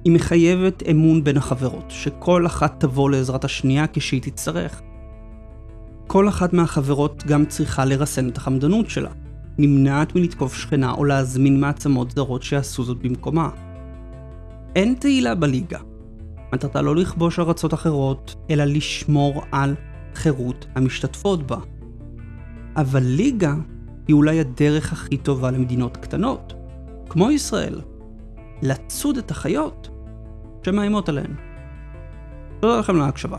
היא 0.05 0.13
מחייבת 0.13 0.83
אמון 0.91 1.25
בין 1.25 1.37
החברות, 1.37 1.85
שכל 1.89 2.47
אחת 2.47 2.81
תבוא 2.81 3.11
לעזרת 3.11 3.45
השנייה 3.45 3.87
כשהיא 3.93 4.23
תצטרך. 4.23 4.83
כל 6.07 6.29
אחת 6.29 6.53
מהחברות 6.53 7.25
גם 7.27 7.45
צריכה 7.45 7.85
לרסן 7.85 8.29
את 8.29 8.37
החמדנות 8.37 8.91
שלה, 8.91 9.11
נמנעת 9.59 10.15
מלתקוף 10.15 10.55
שכנה 10.55 10.93
או 10.93 11.05
להזמין 11.05 11.61
מעצמות 11.61 12.11
זרות 12.11 12.43
שיעשו 12.43 12.85
זאת 12.85 12.99
במקומה. 12.99 13.51
אין 14.77 14.95
תהילה 14.95 15.35
בליגה. 15.35 15.79
מטרתה 16.53 16.83
לא 16.83 16.97
לכבוש 16.97 17.39
ארצות 17.39 17.75
אחרות, 17.75 18.35
אלא 18.51 18.65
לשמור 18.65 19.43
על 19.53 19.75
חירות 20.15 20.67
המשתתפות 20.75 21.47
בה. 21.47 21.59
אבל 22.77 23.03
ליגה 23.03 23.55
היא 24.09 24.15
אולי 24.15 24.41
הדרך 24.41 24.93
הכי 24.93 25.17
טובה 25.17 25.51
למדינות 25.51 25.97
קטנות, 25.97 26.55
כמו 27.09 27.31
ישראל, 27.31 27.81
לצוד 28.63 29.19
את 29.19 29.31
החיות 29.31 29.89
שמאיימות 30.63 31.09
עליהן. 31.09 31.35
תודה 32.61 32.79
לכם 32.79 32.97
להקשבה. 32.97 33.39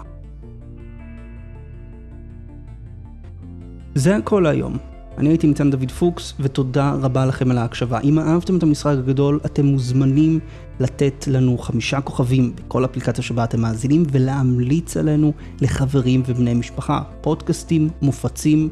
זה 3.95 4.15
הכל 4.15 4.45
היום. 4.45 4.77
אני 5.17 5.29
הייתי 5.29 5.47
ניצן 5.47 5.71
דוד 5.71 5.91
פוקס, 5.91 6.33
ותודה 6.39 6.93
רבה 7.01 7.25
לכם 7.25 7.51
על 7.51 7.57
ההקשבה. 7.57 7.99
אם 7.99 8.19
אהבתם 8.19 8.57
את 8.57 8.63
המשחק 8.63 8.95
הגדול, 8.97 9.39
אתם 9.45 9.65
מוזמנים 9.65 10.39
לתת 10.79 11.27
לנו 11.27 11.57
חמישה 11.57 12.01
כוכבים 12.01 12.53
בכל 12.55 12.85
אפליקציה 12.85 13.23
שבה 13.23 13.43
אתם 13.43 13.61
מאזינים, 13.61 14.03
ולהמליץ 14.11 14.97
עלינו 14.97 15.33
לחברים 15.61 16.23
ובני 16.25 16.53
משפחה. 16.53 17.01
פודקאסטים 17.21 17.89
מופצים 18.01 18.69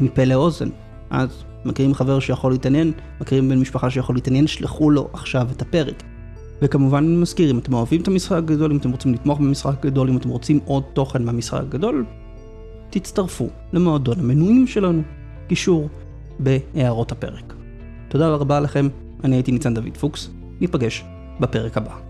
מפה 0.00 0.24
לאוזן. 0.24 0.68
אז 1.10 1.44
מכירים 1.64 1.94
חבר 1.94 2.20
שיכול 2.20 2.52
להתעניין, 2.52 2.92
מכירים 3.20 3.48
בן 3.48 3.58
משפחה 3.58 3.90
שיכול 3.90 4.14
להתעניין, 4.14 4.46
שלחו 4.46 4.90
לו 4.90 5.08
עכשיו 5.12 5.48
את 5.56 5.62
הפרק. 5.62 6.02
וכמובן 6.62 7.04
אני 7.04 7.16
מזכיר, 7.16 7.50
אם 7.50 7.58
אתם 7.58 7.74
אוהבים 7.74 8.00
את 8.00 8.08
המשחק 8.08 8.36
הגדול, 8.36 8.70
אם 8.70 8.76
אתם 8.76 8.90
רוצים 8.90 9.14
לתמוך 9.14 9.40
במשחק 9.40 9.84
הגדול, 9.84 10.08
אם 10.08 10.16
אתם 10.16 10.28
רוצים 10.28 10.60
עוד 10.64 10.82
תוכן 10.92 11.24
מהמשחק 11.24 11.60
הגדול, 11.60 12.04
תצטרפו 12.90 13.48
למועדון 13.72 14.20
המנויים 14.20 14.66
שלנו. 14.66 15.02
קישור 15.48 15.88
בהערות 16.38 17.12
הפרק. 17.12 17.54
תודה 18.08 18.28
רבה 18.28 18.60
לכם, 18.60 18.88
אני 19.24 19.36
הייתי 19.36 19.52
ניצן 19.52 19.74
דוד 19.74 19.96
פוקס, 19.96 20.30
ניפגש 20.60 21.04
בפרק 21.40 21.76
הבא. 21.76 22.07